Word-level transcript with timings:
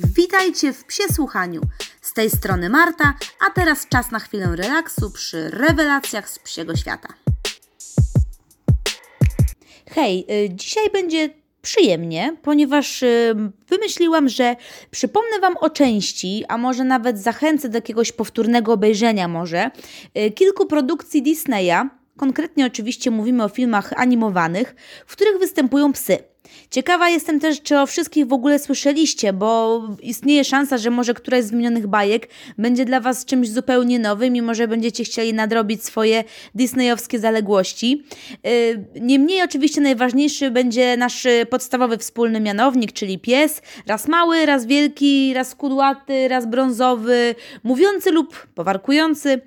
Witajcie 0.00 0.72
w 0.72 0.84
Psie 0.84 1.02
Słuchaniu. 1.12 1.60
Z 2.00 2.12
tej 2.12 2.30
strony 2.30 2.68
Marta, 2.68 3.14
a 3.46 3.50
teraz 3.50 3.88
czas 3.88 4.10
na 4.10 4.18
chwilę 4.18 4.56
relaksu 4.56 5.10
przy 5.10 5.50
rewelacjach 5.50 6.30
z 6.30 6.38
psiego 6.38 6.76
świata. 6.76 7.08
Hej, 9.90 10.26
y, 10.30 10.50
dzisiaj 10.50 10.90
będzie 10.90 11.30
przyjemnie, 11.62 12.36
ponieważ 12.42 13.02
y, 13.02 13.34
wymyśliłam, 13.68 14.28
że 14.28 14.56
przypomnę 14.90 15.40
Wam 15.40 15.56
o 15.56 15.70
części, 15.70 16.44
a 16.48 16.58
może 16.58 16.84
nawet 16.84 17.18
zachęcę 17.18 17.68
do 17.68 17.76
jakiegoś 17.76 18.12
powtórnego 18.12 18.72
obejrzenia 18.72 19.28
może, 19.28 19.70
y, 20.18 20.30
kilku 20.30 20.66
produkcji 20.66 21.22
Disneya, 21.22 21.88
konkretnie 22.16 22.66
oczywiście 22.66 23.10
mówimy 23.10 23.44
o 23.44 23.48
filmach 23.48 23.92
animowanych, 23.96 24.74
w 25.06 25.12
których 25.12 25.38
występują 25.38 25.92
psy. 25.92 26.18
Ciekawa 26.70 27.08
jestem 27.08 27.40
też, 27.40 27.62
czy 27.62 27.78
o 27.78 27.86
wszystkich 27.86 28.26
w 28.26 28.32
ogóle 28.32 28.58
słyszeliście, 28.58 29.32
bo 29.32 29.82
istnieje 30.02 30.44
szansa, 30.44 30.78
że 30.78 30.90
może 30.90 31.14
któraś 31.14 31.44
z 31.44 31.50
wymienionych 31.50 31.86
bajek 31.86 32.28
będzie 32.58 32.84
dla 32.84 33.00
Was 33.00 33.24
czymś 33.24 33.50
zupełnie 33.50 33.98
nowym 33.98 34.36
i 34.36 34.42
może 34.42 34.68
będziecie 34.68 35.04
chcieli 35.04 35.34
nadrobić 35.34 35.84
swoje 35.84 36.24
disneyowskie 36.54 37.18
zaległości. 37.18 38.04
Y, 38.46 38.84
niemniej 39.00 39.42
oczywiście 39.42 39.80
najważniejszy 39.80 40.50
będzie 40.50 40.96
nasz 40.96 41.26
podstawowy 41.50 41.98
wspólny 41.98 42.40
mianownik, 42.40 42.92
czyli 42.92 43.18
pies, 43.18 43.62
raz 43.86 44.08
mały, 44.08 44.46
raz 44.46 44.66
wielki, 44.66 45.34
raz 45.34 45.54
kudłaty, 45.54 46.28
raz 46.28 46.46
brązowy, 46.46 47.34
mówiący 47.64 48.10
lub 48.10 48.46
powarkujący. 48.54 49.40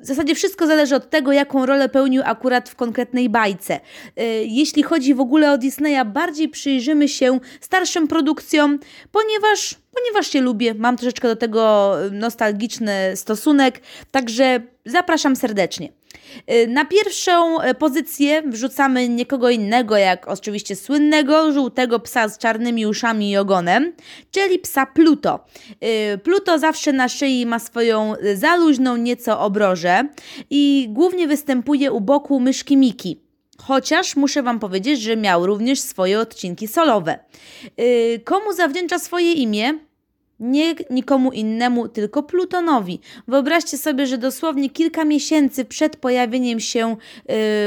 W 0.00 0.06
zasadzie 0.06 0.34
wszystko 0.34 0.66
zależy 0.66 0.96
od 0.96 1.10
tego, 1.10 1.32
jaką 1.32 1.66
rolę 1.66 1.88
pełnił 1.88 2.22
akurat 2.24 2.68
w 2.68 2.74
konkretnej 2.74 3.28
bajce. 3.28 3.74
Y, 3.74 4.22
jeśli 4.46 4.82
chodzi 4.82 5.14
w 5.14 5.20
ogóle 5.20 5.52
o 5.52 5.58
Disneya, 5.58 6.04
bardziej 6.06 6.48
przyjrzymy 6.48 7.08
się 7.08 7.40
starszym 7.60 8.08
produkcjom, 8.08 8.78
ponieważ, 9.12 9.74
ponieważ 9.94 10.26
się 10.26 10.40
lubię, 10.40 10.74
mam 10.74 10.96
troszeczkę 10.96 11.28
do 11.28 11.36
tego 11.36 11.94
nostalgiczny 12.12 13.12
stosunek, 13.14 13.80
także 14.10 14.60
zapraszam 14.86 15.36
serdecznie. 15.36 15.99
Y, 16.52 16.66
na 16.66 16.84
pierwszą 16.84 17.56
pozycję 17.78 18.42
wrzucamy 18.46 19.08
nikogo 19.08 19.50
innego, 19.50 19.96
jak 19.96 20.28
oczywiście 20.28 20.76
słynnego 20.76 21.52
żółtego 21.52 22.00
psa 22.00 22.28
z 22.28 22.38
czarnymi 22.38 22.86
uszami 22.86 23.30
i 23.30 23.36
ogonem, 23.36 23.92
czyli 24.30 24.58
psa 24.58 24.86
Pluto. 24.86 25.44
Y, 26.14 26.18
Pluto 26.18 26.58
zawsze 26.58 26.92
na 26.92 27.08
szyi 27.08 27.46
ma 27.46 27.58
swoją 27.58 28.14
zaluźną 28.34 28.96
nieco 28.96 29.40
obrożę 29.40 30.08
i 30.50 30.86
głównie 30.90 31.28
występuje 31.28 31.92
u 31.92 32.00
boku 32.00 32.40
myszki 32.40 32.76
Miki. 32.76 33.20
Chociaż 33.58 34.16
muszę 34.16 34.42
Wam 34.42 34.58
powiedzieć, 34.60 35.00
że 35.00 35.16
miał 35.16 35.46
również 35.46 35.80
swoje 35.80 36.20
odcinki 36.20 36.68
solowe. 36.68 37.18
Y, 37.80 38.20
komu 38.24 38.52
zawdzięcza 38.52 38.98
swoje 38.98 39.32
imię? 39.32 39.89
Nie 40.40 40.74
nikomu 40.90 41.32
innemu, 41.32 41.88
tylko 41.88 42.22
Plutonowi. 42.22 43.00
Wyobraźcie 43.28 43.78
sobie, 43.78 44.06
że 44.06 44.18
dosłownie 44.18 44.70
kilka 44.70 45.04
miesięcy 45.04 45.64
przed 45.64 45.96
pojawieniem 45.96 46.60
się 46.60 46.96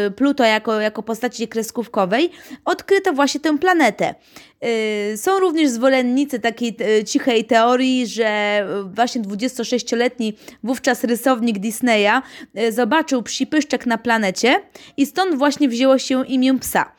y, 0.07 0.11
Pluto 0.11 0.43
jako, 0.43 0.79
jako 0.79 1.03
postaci 1.03 1.47
kreskówkowej 1.47 2.29
odkryto 2.66 3.13
właśnie 3.13 3.39
tę 3.39 3.57
planetę. 3.57 4.16
Y, 4.66 5.17
są 5.17 5.39
również 5.39 5.69
zwolennicy 5.69 6.39
takiej 6.39 6.75
y, 7.00 7.03
cichej 7.03 7.45
teorii, 7.45 8.08
że 8.08 8.64
właśnie 8.95 9.22
26-letni 9.22 10.33
wówczas 10.64 11.03
rysownik 11.03 11.59
Disneya 11.59 12.22
y, 12.58 12.72
zobaczył 12.72 13.23
psipyszczek 13.23 13.86
na 13.86 13.97
planecie 13.97 14.61
i 14.97 15.06
stąd 15.06 15.36
właśnie 15.36 15.69
wzięło 15.69 15.97
się 15.97 16.25
imię 16.25 16.59
psa. 16.59 16.91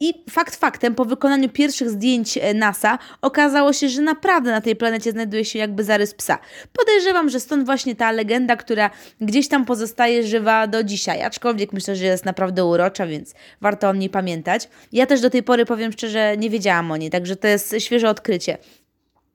I 0.00 0.24
fakt 0.30 0.56
faktem, 0.56 0.94
po 0.94 1.04
wykonaniu 1.04 1.48
pierwszych 1.48 1.90
zdjęć 1.90 2.38
NASA 2.54 2.98
okazało 3.22 3.72
się, 3.72 3.88
że 3.88 4.02
naprawdę 4.02 4.50
na 4.50 4.60
tej 4.60 4.76
planecie 4.76 5.10
znajduje 5.10 5.44
się 5.44 5.58
jakby 5.58 5.84
zarys 5.84 6.14
psa. 6.14 6.38
Podejrzewam, 6.72 7.28
że 7.28 7.40
stąd 7.40 7.66
właśnie 7.66 7.96
ta 7.96 8.12
legenda, 8.12 8.56
która 8.56 8.90
gdzieś 9.20 9.48
tam 9.48 9.64
pozostaje 9.64 10.22
żywa 10.22 10.66
do 10.66 10.82
dzisiaj, 10.84 11.22
aczkolwiek 11.22 11.72
myślę, 11.72 11.96
że 11.96 12.04
jest 12.04 12.24
naprawdę 12.24 12.64
urocza, 12.64 13.06
więc 13.06 13.34
warto 13.60 13.88
o 13.88 13.94
niej 13.94 14.10
pamiętać. 14.10 14.68
Ja 14.92 15.06
też 15.06 15.20
do 15.20 15.30
tej 15.30 15.42
pory 15.42 15.66
powiem 15.66 15.92
szczerze, 15.92 16.36
nie 16.36 16.49
wiedziałam 16.50 16.90
o 16.90 16.96
niej, 16.96 17.10
także 17.10 17.36
to 17.36 17.48
jest 17.48 17.74
świeże 17.78 18.10
odkrycie. 18.10 18.58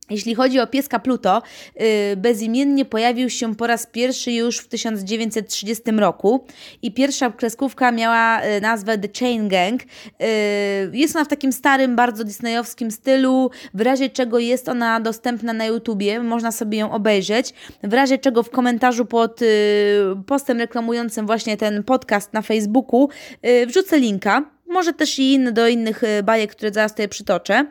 Jeśli 0.10 0.36
chodzi 0.36 0.60
o 0.60 0.68
pieska 0.68 1.00
Pluto, 1.00 1.42
yy, 1.76 1.86
bezimiennie 2.18 2.86
pojawił 2.86 3.30
się 3.30 3.56
po 3.56 3.68
raz 3.68 3.88
pierwszy 3.88 4.32
już 4.32 4.58
w 4.58 4.68
1930 4.68 5.84
roku 5.92 6.46
i 6.82 6.92
pierwsza 6.92 7.32
kreskówka 7.32 7.92
miała 7.92 8.46
yy, 8.46 8.62
nazwę 8.62 8.98
The 8.98 9.08
Chain 9.20 9.48
Gang. 9.48 9.82
Yy, 9.84 10.28
jest 10.94 11.16
ona 11.16 11.26
w 11.26 11.28
takim 11.28 11.52
starym, 11.52 11.96
bardzo 11.96 12.24
disneyowskim 12.24 12.92
stylu, 12.92 13.52
w 13.74 13.82
razie 13.82 14.10
czego 14.10 14.40
jest 14.40 14.70
ona 14.70 15.00
dostępna 15.00 15.54
na 15.54 15.66
YouTubie, 15.66 16.20
można 16.20 16.52
sobie 16.52 16.78
ją 16.78 16.92
obejrzeć. 16.92 17.54
W 17.84 17.94
razie 17.94 18.18
czego 18.18 18.44
w 18.44 18.50
komentarzu 18.50 19.06
pod 19.06 19.42
y, 19.42 19.46
postem 20.28 20.60
reklamującym 20.60 21.26
właśnie 21.26 21.58
ten 21.58 21.84
podcast 21.84 22.34
na 22.34 22.42
Facebooku 22.42 23.10
y, 23.46 23.66
wrzucę 23.66 24.00
linka 24.00 24.55
może 24.68 24.94
też 24.94 25.20
i 25.20 25.34
inne 25.34 25.52
do 25.52 25.68
innych 25.68 26.04
e, 26.04 26.24
bajek, 26.24 26.52
które 26.52 26.72
zaraz 26.72 26.92
tutaj 26.92 27.10
przytoczę. 27.10 27.54
E, 27.54 27.66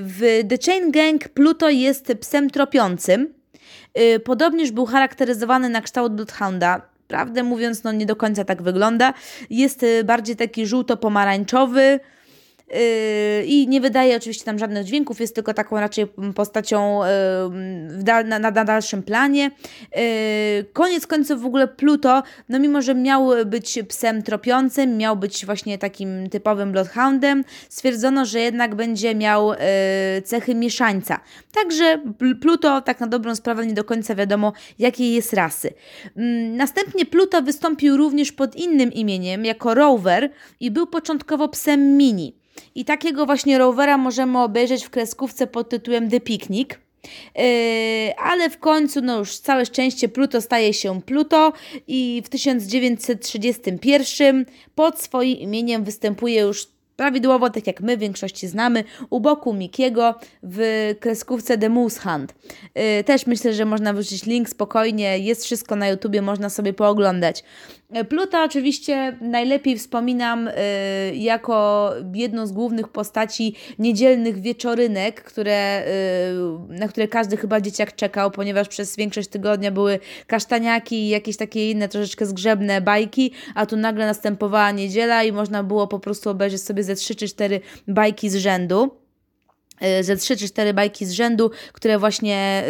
w 0.00 0.40
The 0.48 0.58
Chain 0.66 0.90
Gang 0.90 1.28
Pluto 1.28 1.70
jest 1.70 2.12
psem 2.20 2.50
tropiącym. 2.50 3.34
E, 3.94 4.20
podobnież 4.20 4.70
był 4.70 4.86
charakteryzowany 4.86 5.68
na 5.68 5.80
kształt 5.82 6.12
Bloodhounda. 6.12 6.82
Prawdę 7.08 7.42
mówiąc, 7.42 7.84
no 7.84 7.92
nie 7.92 8.06
do 8.06 8.16
końca 8.16 8.44
tak 8.44 8.62
wygląda. 8.62 9.14
Jest 9.50 9.86
bardziej 10.04 10.36
taki 10.36 10.66
żółto-pomarańczowy, 10.66 12.00
i 13.46 13.66
nie 13.68 13.80
wydaje 13.80 14.16
oczywiście 14.16 14.44
tam 14.44 14.58
żadnych 14.58 14.84
dźwięków, 14.84 15.20
jest 15.20 15.34
tylko 15.34 15.54
taką 15.54 15.80
raczej 15.80 16.06
postacią 16.34 17.00
yy, 17.04 18.24
na, 18.24 18.38
na, 18.38 18.50
dalszym 18.50 19.02
planie. 19.02 19.50
Yy, 19.96 20.00
koniec 20.72 21.06
końców 21.06 21.42
w 21.42 21.46
ogóle 21.46 21.68
Pluto, 21.68 22.22
no 22.48 22.58
mimo, 22.58 22.82
że 22.82 22.94
miał 22.94 23.30
być 23.46 23.78
psem 23.88 24.22
tropiącym, 24.22 24.96
miał 24.96 25.16
być 25.16 25.46
właśnie 25.46 25.78
takim 25.78 26.30
typowym 26.30 26.72
bloodhoundem, 26.72 27.44
stwierdzono, 27.68 28.24
że 28.24 28.40
jednak 28.40 28.74
będzie 28.74 29.14
miał 29.14 29.52
cechy 30.24 30.54
mieszańca. 30.54 31.20
Także 31.54 31.98
Pluto 32.40 32.80
tak 32.80 33.00
na 33.00 33.06
dobrą 33.06 33.34
sprawę 33.34 33.66
nie 33.66 33.74
do 33.74 33.84
końca 33.84 34.14
wiadomo 34.14 34.52
jakiej 34.78 35.12
jest 35.12 35.32
rasy. 35.32 35.70
Mm, 36.16 36.56
następnie 36.56 37.06
Pluto 37.06 37.42
wystąpił 37.42 37.96
również 37.96 38.32
pod 38.32 38.56
innym 38.56 38.92
imieniem 38.92 39.44
jako 39.44 39.74
Rover 39.74 40.30
i 40.60 40.70
był 40.70 40.86
początkowo 40.86 41.48
psem 41.48 41.96
mini. 41.96 42.45
I 42.76 42.84
takiego 42.84 43.26
właśnie 43.26 43.58
rowera 43.58 43.98
możemy 43.98 44.42
obejrzeć 44.42 44.84
w 44.84 44.90
kreskówce 44.90 45.46
pod 45.46 45.68
tytułem 45.68 46.10
The 46.10 46.20
Picnic. 46.20 46.70
Yy, 46.70 46.76
ale 48.16 48.50
w 48.50 48.58
końcu, 48.58 49.00
no 49.00 49.18
już 49.18 49.38
całe 49.38 49.66
szczęście, 49.66 50.08
Pluto 50.08 50.40
staje 50.40 50.74
się 50.74 51.02
Pluto 51.02 51.52
i 51.86 52.22
w 52.24 52.28
1931 52.28 54.46
pod 54.74 55.00
swoim 55.00 55.38
imieniem 55.38 55.84
występuje 55.84 56.40
już 56.40 56.66
prawidłowo, 56.96 57.50
tak 57.50 57.66
jak 57.66 57.80
my 57.80 57.96
w 57.96 58.00
większości 58.00 58.48
znamy, 58.48 58.84
u 59.10 59.20
boku 59.20 59.54
Mikiego 59.54 60.14
w 60.42 60.94
kreskówce 61.00 61.58
The 61.58 61.68
Moose 61.68 62.00
Hunt. 62.00 62.34
Yy, 62.74 63.04
też 63.04 63.26
myślę, 63.26 63.54
że 63.54 63.64
można 63.64 63.92
wrzucić 63.92 64.26
link 64.26 64.48
spokojnie, 64.48 65.18
jest 65.18 65.44
wszystko 65.44 65.76
na 65.76 65.88
YouTubie, 65.88 66.22
można 66.22 66.50
sobie 66.50 66.72
pooglądać. 66.72 67.44
Pluta 68.08 68.44
oczywiście 68.44 69.16
najlepiej 69.20 69.78
wspominam 69.78 70.48
y, 70.48 70.52
jako 71.14 71.90
jedną 72.14 72.46
z 72.46 72.52
głównych 72.52 72.88
postaci 72.88 73.54
niedzielnych 73.78 74.40
wieczorynek, 74.40 75.22
które, 75.22 75.84
y, 75.88 76.78
na 76.78 76.88
które 76.88 77.08
każdy 77.08 77.36
chyba 77.36 77.60
dzieciak 77.60 77.96
czekał, 77.96 78.30
ponieważ 78.30 78.68
przez 78.68 78.96
większość 78.96 79.28
tygodnia 79.28 79.70
były 79.70 79.98
kasztaniaki 80.26 80.96
i 80.96 81.08
jakieś 81.08 81.36
takie 81.36 81.70
inne 81.70 81.88
troszeczkę 81.88 82.26
zgrzebne 82.26 82.80
bajki, 82.80 83.32
a 83.54 83.66
tu 83.66 83.76
nagle 83.76 84.06
następowała 84.06 84.70
niedziela 84.70 85.22
i 85.22 85.32
można 85.32 85.62
było 85.62 85.88
po 85.88 85.98
prostu 85.98 86.30
obejrzeć 86.30 86.62
sobie 86.62 86.84
ze 86.84 86.94
3 86.94 87.14
czy 87.14 87.28
4 87.28 87.60
bajki 87.88 88.30
z 88.30 88.36
rzędu. 88.36 89.05
Y, 90.00 90.04
ze 90.04 90.16
trzy 90.16 90.36
czy 90.36 90.48
cztery 90.48 90.74
bajki 90.74 91.06
z 91.06 91.10
rzędu, 91.10 91.50
które 91.72 91.98
właśnie, 91.98 92.64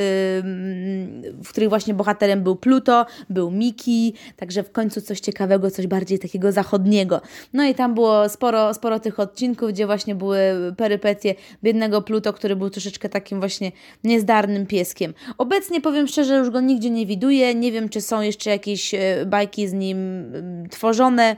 w 1.45 1.49
których 1.49 1.69
właśnie 1.69 1.95
bohaterem 1.95 2.43
był 2.43 2.57
Pluto, 2.57 3.07
był 3.31 3.51
Miki, 3.51 4.15
także 4.37 4.63
w 4.63 4.73
końcu 4.73 5.01
coś 5.01 5.21
ciekawego, 5.21 5.71
coś 5.71 5.87
bardziej 5.87 6.19
takiego 6.19 6.53
zachodniego. 6.53 7.21
No 7.53 7.65
i 7.65 7.75
tam 7.75 7.95
było 7.95 8.29
sporo, 8.29 8.75
sporo 8.75 9.01
tych 9.01 9.21
odcinków, 9.21 9.69
gdzie 9.69 9.87
właśnie 9.87 10.15
były 10.15 10.39
perypetie 10.77 11.35
biednego 11.63 12.03
Pluto, 12.03 12.33
który 12.33 12.57
był 12.57 12.71
troszeczkę 12.71 13.09
takim 13.09 13.41
właśnie 13.41 13.73
niezdarnym 14.05 14.67
pieskiem. 14.67 15.15
Obecnie 15.39 15.81
powiem 15.81 16.07
szczerze, 16.07 16.37
już 16.37 16.51
go 16.51 16.61
nigdzie 16.61 16.91
nie 16.91 17.07
widuję, 17.07 17.55
nie 17.55 17.73
wiem 17.73 17.89
czy 17.89 18.01
są 18.01 18.21
jeszcze 18.21 18.51
jakieś 18.51 18.95
y, 18.95 18.99
bajki 19.27 19.69
z 19.69 19.73
nim 19.73 20.33
tworzone. 20.71 21.37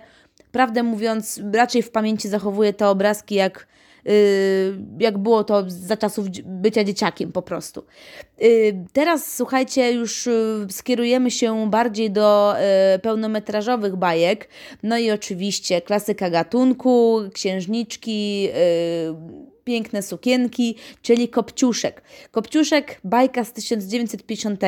Prawdę 0.52 0.82
mówiąc, 0.82 1.40
raczej 1.52 1.82
w 1.82 1.90
pamięci 1.90 2.28
zachowuję 2.28 2.72
te 2.72 2.88
obrazki 2.88 3.34
jak 3.34 3.66
Y, 3.74 3.77
jak 4.98 5.18
było 5.18 5.44
to 5.44 5.64
za 5.68 5.96
czasów 5.96 6.26
bycia 6.44 6.84
dzieciakiem 6.84 7.32
po 7.32 7.42
prostu. 7.42 7.84
Y, 8.42 8.84
teraz 8.92 9.36
słuchajcie, 9.36 9.92
już 9.92 10.26
y, 10.26 10.66
skierujemy 10.70 11.30
się 11.30 11.70
bardziej 11.70 12.10
do 12.10 12.54
pełnometrażowych 13.02 13.96
bajek. 13.96 14.48
No 14.82 14.98
i 14.98 15.10
oczywiście 15.10 15.82
klasyka 15.82 16.30
gatunku, 16.30 17.20
księżniczki, 17.32 18.48
piękne 19.68 20.02
sukienki, 20.02 20.76
czyli 21.02 21.28
Kopciuszek. 21.28 22.02
Kopciuszek, 22.30 23.00
bajka 23.04 23.44
z 23.44 23.52
1950. 23.52 24.60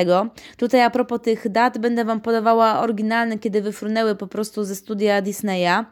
Tutaj 0.57 0.83
a 0.83 0.91
propos 0.91 1.21
tych 1.23 1.49
dat 1.49 1.79
będę 1.79 2.05
Wam 2.05 2.21
podawała 2.21 2.81
oryginalne, 2.81 3.39
kiedy 3.39 3.63
wyfrunęły 3.63 4.15
po 4.15 4.27
prostu 4.27 4.65
ze 4.65 4.75
studia 4.75 5.23
Disneya, 5.23 5.85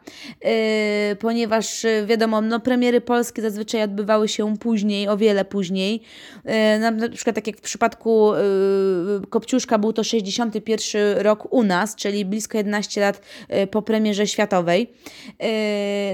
yy, 0.43 1.15
ponieważ 1.15 1.85
wiadomo, 2.05 2.41
no 2.41 2.59
premiery 2.59 3.01
polskie 3.01 3.41
zazwyczaj 3.41 3.83
odbywały 3.83 4.27
się 4.27 4.57
później, 4.57 5.07
o 5.07 5.17
wiele 5.17 5.45
później. 5.45 6.01
Yy, 6.45 6.51
na, 6.79 7.09
przykład 7.09 7.35
tak 7.35 7.47
jak 7.47 7.57
w 7.57 7.61
przypadku 7.61 8.31
yy, 8.33 9.27
Kopciuszka 9.29 9.77
był 9.77 9.93
to 9.93 10.03
61 10.03 11.17
rok 11.17 11.53
u 11.53 11.63
nas, 11.63 11.95
czyli 11.95 12.25
blisko 12.25 12.57
11 12.57 13.01
lat 13.01 13.21
po 13.71 13.81
premierze 13.81 14.27
światowej. 14.27 14.93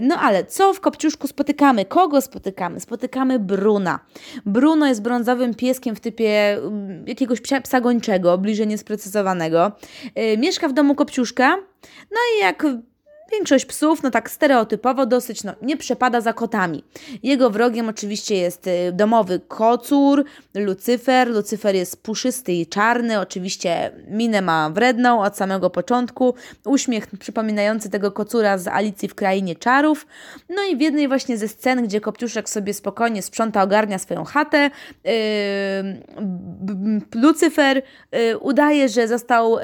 No 0.02 0.16
ale 0.20 0.46
co 0.46 0.74
w 0.74 0.80
Kopciuszku 0.80 1.28
spotykamy? 1.28 1.86
Kogo 1.86 2.22
spotykamy? 2.22 2.80
Spotykamy 2.86 3.40
Bruna. 3.40 4.00
Bruno 4.46 4.88
jest 4.88 5.02
brązowym 5.02 5.54
pieskiem 5.54 5.96
w 5.96 6.00
typie 6.00 6.54
mm, 6.54 7.08
jakiegoś 7.08 7.42
psa, 7.42 7.62
psa 7.62 7.82
gończego, 7.82 8.38
bliżej 8.38 8.68
niesprecyzowanego. 8.68 9.72
Yy, 10.16 10.38
mieszka 10.38 10.68
w 10.68 10.74
domu 10.74 10.96
Kopciuszka, 10.96 11.56
no 12.12 12.18
i 12.36 12.42
jak 12.42 12.66
Większość 13.32 13.66
psów, 13.66 14.04
no 14.04 14.12
tak 14.12 14.30
stereotypowo 14.32 15.06
dosyć, 15.06 15.44
no, 15.44 15.54
nie 15.62 15.78
przepada 15.78 16.22
za 16.22 16.34
kotami. 16.34 16.84
Jego 17.24 17.50
wrogiem 17.50 17.90
oczywiście 17.90 18.36
jest 18.36 18.68
y, 18.68 18.92
domowy 18.94 19.40
kocur, 19.48 20.26
Lucyfer. 20.56 21.28
Lucyfer 21.28 21.76
jest 21.76 22.04
puszysty 22.04 22.54
i 22.54 22.68
czarny, 22.68 23.20
oczywiście 23.20 23.92
minę 24.08 24.42
ma 24.42 24.70
wredną 24.70 25.22
od 25.22 25.38
samego 25.38 25.70
początku, 25.70 26.34
uśmiech 26.66 27.08
przypominający 27.20 27.90
tego 27.90 28.12
kocura 28.12 28.58
z 28.58 28.68
Alicji 28.68 29.08
w 29.10 29.16
Krainie 29.16 29.56
Czarów. 29.56 30.08
No 30.50 30.64
i 30.72 30.78
w 30.78 30.82
jednej 30.82 31.08
właśnie 31.08 31.38
ze 31.38 31.48
scen, 31.48 31.84
gdzie 31.84 32.02
Kopciuszek 32.02 32.50
sobie 32.50 32.74
spokojnie 32.74 33.22
sprząta, 33.22 33.64
ogarnia 33.64 34.00
swoją 34.00 34.24
chatę, 34.24 34.70
yy, 35.04 35.12
Lucyfer 37.16 37.82
yy, 38.12 38.38
udaje, 38.38 38.90
że 38.90 39.08
został 39.08 39.58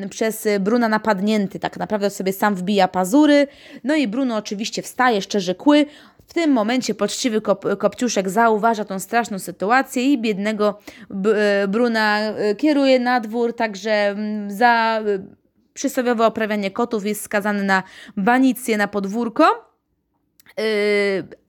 yy, 0.00 0.08
przez 0.08 0.48
Bruna 0.60 0.88
napadnięty, 0.88 1.58
tak 1.58 1.76
naprawdę 1.76 2.10
sobie 2.10 2.32
sam 2.32 2.54
wbija 2.54 2.81
pazury. 2.88 3.46
No 3.84 3.94
i 3.94 4.08
Bruno 4.08 4.36
oczywiście 4.36 4.82
wstaje, 4.82 5.22
szczerze 5.22 5.54
kły. 5.54 5.86
W 6.26 6.34
tym 6.34 6.52
momencie 6.52 6.94
poczciwy 6.94 7.40
kop, 7.40 7.64
Kopciuszek 7.78 8.30
zauważa 8.30 8.84
tą 8.84 8.98
straszną 8.98 9.38
sytuację 9.38 10.12
i 10.12 10.18
biednego 10.18 10.78
e, 11.34 11.68
Bruna 11.68 12.20
e, 12.20 12.54
kieruje 12.54 13.00
na 13.00 13.20
dwór, 13.20 13.56
także 13.56 13.90
mm, 13.90 14.50
za 14.50 15.00
e, 15.00 15.02
przysłowiowe 15.74 16.26
oprawianie 16.26 16.70
kotów 16.70 17.06
jest 17.06 17.22
skazany 17.22 17.64
na 17.64 17.82
banicję 18.16 18.76
na 18.76 18.88
podwórko. 18.88 19.72
Yy, 20.58 20.64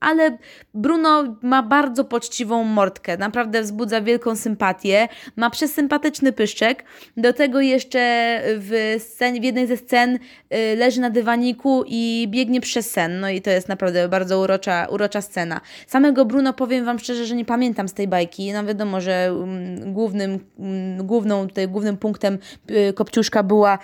ale 0.04 0.38
Bruno 0.74 1.38
ma 1.42 1.64
bardzo 1.64 2.04
poczciwą 2.04 2.64
mordkę, 2.64 3.18
naprawdę 3.18 3.62
wzbudza 3.62 4.02
wielką 4.02 4.36
sympatię, 4.36 5.08
ma 5.36 5.50
przesympatyczny 5.50 6.32
pyszczek, 6.32 6.84
do 7.18 7.34
tego 7.34 7.62
jeszcze 7.62 8.00
w, 8.44 8.96
scenie, 9.00 9.42
w 9.42 9.44
jednej 9.44 9.68
ze 9.68 9.78
scen 9.78 10.20
yy, 10.50 10.76
leży 10.76 11.02
na 11.02 11.10
dywaniku 11.10 11.84
i 11.88 12.28
biegnie 12.30 12.62
przez 12.62 12.92
sen, 12.92 13.20
no 13.20 13.30
i 13.30 13.42
to 13.42 13.50
jest 13.50 13.70
naprawdę 13.70 14.10
bardzo 14.10 14.40
urocza, 14.40 14.88
urocza 14.90 15.22
scena. 15.22 15.62
Samego 15.88 16.26
Bruno 16.26 16.54
powiem 16.54 16.86
Wam 16.86 17.00
szczerze, 17.00 17.26
że 17.26 17.36
nie 17.36 17.46
pamiętam 17.46 17.88
z 17.88 17.94
tej 17.94 18.08
bajki, 18.08 18.54
no 18.54 18.66
wiadomo, 18.66 19.02
że 19.02 19.34
um, 19.40 19.94
głównym, 19.94 20.40
um, 20.58 21.08
główną, 21.08 21.48
tutaj, 21.48 21.68
głównym 21.68 21.98
punktem 21.98 22.38
y, 22.72 22.94
Kopciuszka 22.94 23.44
była 23.44 23.80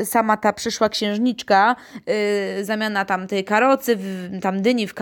y, 0.00 0.04
sama 0.04 0.36
ta 0.36 0.52
przyszła 0.52 0.88
księżniczka, 0.88 1.76
y, 2.60 2.64
zamiana 2.64 3.04
tam 3.04 3.26
tej 3.26 3.44
karocy 3.44 3.96
w 3.96 4.30
tam 4.42 4.62
dyni 4.62 4.86
w 4.86 4.94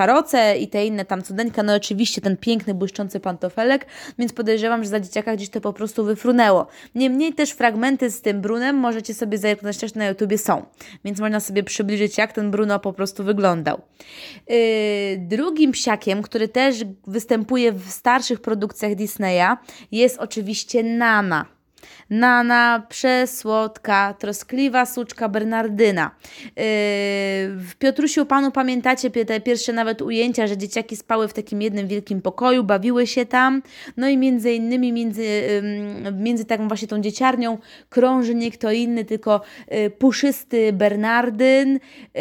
i 0.61 0.69
te 0.69 0.87
inne 0.87 1.05
tam 1.05 1.23
cudeńka, 1.23 1.63
no 1.63 1.75
oczywiście 1.75 2.21
ten 2.21 2.37
piękny, 2.37 2.75
błyszczący 2.75 3.21
pantofelek, 3.21 3.87
więc 4.19 4.33
podejrzewam, 4.33 4.85
że 4.85 4.91
za 4.91 5.01
dzieciaka 5.01 5.37
gdzieś 5.37 5.49
to 5.49 5.61
po 5.61 5.73
prostu 5.73 6.05
wyfrunęło. 6.05 6.67
Niemniej 6.95 7.33
też 7.33 7.51
fragmenty 7.51 8.11
z 8.11 8.23
tym 8.23 8.41
Brunem 8.41 8.77
możecie 8.77 9.15
sobie 9.15 9.39
zerknąć 9.39 9.79
też 9.79 9.95
na 9.95 10.07
YouTubie 10.07 10.39
są, 10.39 10.63
więc 11.05 11.21
można 11.21 11.41
sobie 11.41 11.63
przybliżyć, 11.63 12.19
jak 12.19 12.33
ten 12.33 12.51
Bruno 12.51 12.81
po 12.81 12.93
prostu 12.93 13.25
wyglądał. 13.25 13.81
Yy, 14.49 14.57
drugim 15.19 15.73
psiakiem, 15.73 16.23
który 16.23 16.49
też 16.49 16.77
występuje 17.07 17.73
w 17.73 17.91
starszych 17.91 18.41
produkcjach 18.41 18.95
Disneya, 18.95 19.57
jest 19.93 20.19
oczywiście 20.19 20.83
Nana. 20.83 21.58
Nana, 22.11 22.87
przesłodka, 22.89 24.15
troskliwa 24.19 24.87
suczka 24.87 25.29
Bernardyna. 25.29 26.11
Yy, 26.45 26.53
w 27.57 27.73
Piotrusiu 27.79 28.27
Panu 28.27 28.51
pamiętacie 28.51 29.11
te 29.11 29.41
pierwsze 29.41 29.73
nawet 29.73 30.03
ujęcia, 30.03 30.47
że 30.47 30.57
dzieciaki 30.57 30.97
spały 30.97 31.29
w 31.29 31.33
takim 31.33 31.63
jednym 31.63 31.89
wielkim 31.89 32.23
pokoju, 32.23 32.65
bawiły 32.65 33.07
się 33.07 33.27
tam, 33.27 33.63
no 33.97 34.09
i 34.09 34.17
między 34.17 34.53
innymi 34.53 34.93
między, 34.93 35.23
między 36.13 36.45
taką 36.45 36.69
właśnie 36.69 36.89
tą 36.89 37.01
dzieciarnią 37.01 37.59
krąży 37.89 38.35
nie 38.35 38.51
kto 38.51 38.73
inny, 38.73 39.05
tylko 39.05 39.41
yy, 39.71 39.91
puszysty 39.91 40.73
Bernardyn, 40.73 41.73
yy, 42.15 42.21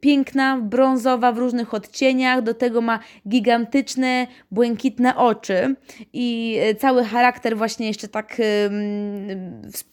piękna, 0.00 0.58
brązowa 0.62 1.32
w 1.32 1.38
różnych 1.38 1.74
odcieniach, 1.74 2.42
do 2.42 2.54
tego 2.54 2.80
ma 2.80 2.98
gigantyczne, 3.28 4.26
błękitne 4.50 5.16
oczy 5.16 5.74
i 6.12 6.58
cały 6.78 7.04
charakter 7.04 7.56
właśnie 7.56 7.86
jeszcze 7.86 8.08
tak 8.08 8.36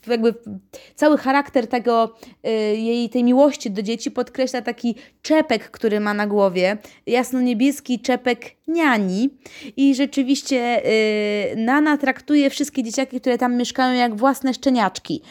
jakby 0.08 0.34
cały 0.96 1.18
charakter 1.18 1.68
tego, 1.68 2.16
y, 2.48 2.50
jej 2.76 3.10
tej 3.10 3.24
miłości 3.24 3.72
do 3.72 3.82
dzieci 3.82 4.12
podkreśla 4.12 4.62
taki 4.62 4.96
czepek, 5.22 5.72
który 5.72 6.00
ma 6.00 6.14
na 6.14 6.28
głowie, 6.28 6.78
jasno-niebieski 7.08 8.00
czepek 8.00 8.46
niani 8.68 9.30
i 9.78 9.96
rzeczywiście 9.96 10.86
y, 10.86 11.56
Nana 11.56 11.98
traktuje 11.98 12.50
wszystkie 12.50 12.84
dzieciaki, 12.84 13.20
które 13.22 13.38
tam 13.38 13.56
mieszkają 13.56 14.00
jak 14.00 14.16
własne 14.16 14.54
szczeniaczki. 14.54 15.22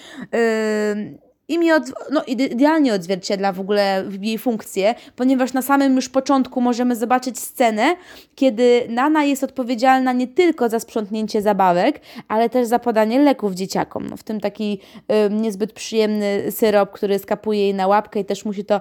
I 1.51 1.59
mi 1.59 1.73
od, 1.73 1.83
no, 2.13 2.23
idealnie 2.27 2.95
odzwierciedla 2.95 3.53
w 3.53 3.61
ogóle 3.61 4.05
jej 4.21 4.39
funkcję, 4.39 4.95
ponieważ 5.17 5.53
na 5.53 5.63
samym 5.63 5.97
już 5.97 6.09
początku 6.09 6.61
możemy 6.61 6.97
zobaczyć 6.97 7.39
scenę, 7.39 7.97
kiedy 8.35 8.87
Nana 8.89 9.25
jest 9.25 9.45
odpowiedzialna 9.45 10.13
nie 10.13 10.29
tylko 10.29 10.69
za 10.69 10.81
sprzątnięcie 10.81 11.43
zabawek, 11.43 12.01
ale 12.29 12.51
też 12.51 12.67
za 12.67 12.79
podanie 12.79 13.19
leków 13.19 13.55
dzieciakom. 13.55 14.07
No, 14.11 14.17
w 14.17 14.23
tym 14.23 14.41
taki 14.41 14.81
y, 15.29 15.31
niezbyt 15.31 15.73
przyjemny 15.73 16.53
syrop, 16.53 16.91
który 16.93 17.19
skapuje 17.19 17.61
jej 17.61 17.75
na 17.75 17.87
łapkę 17.87 18.21
i 18.21 18.25
też 18.25 18.45
musi 18.45 18.65
to 18.65 18.81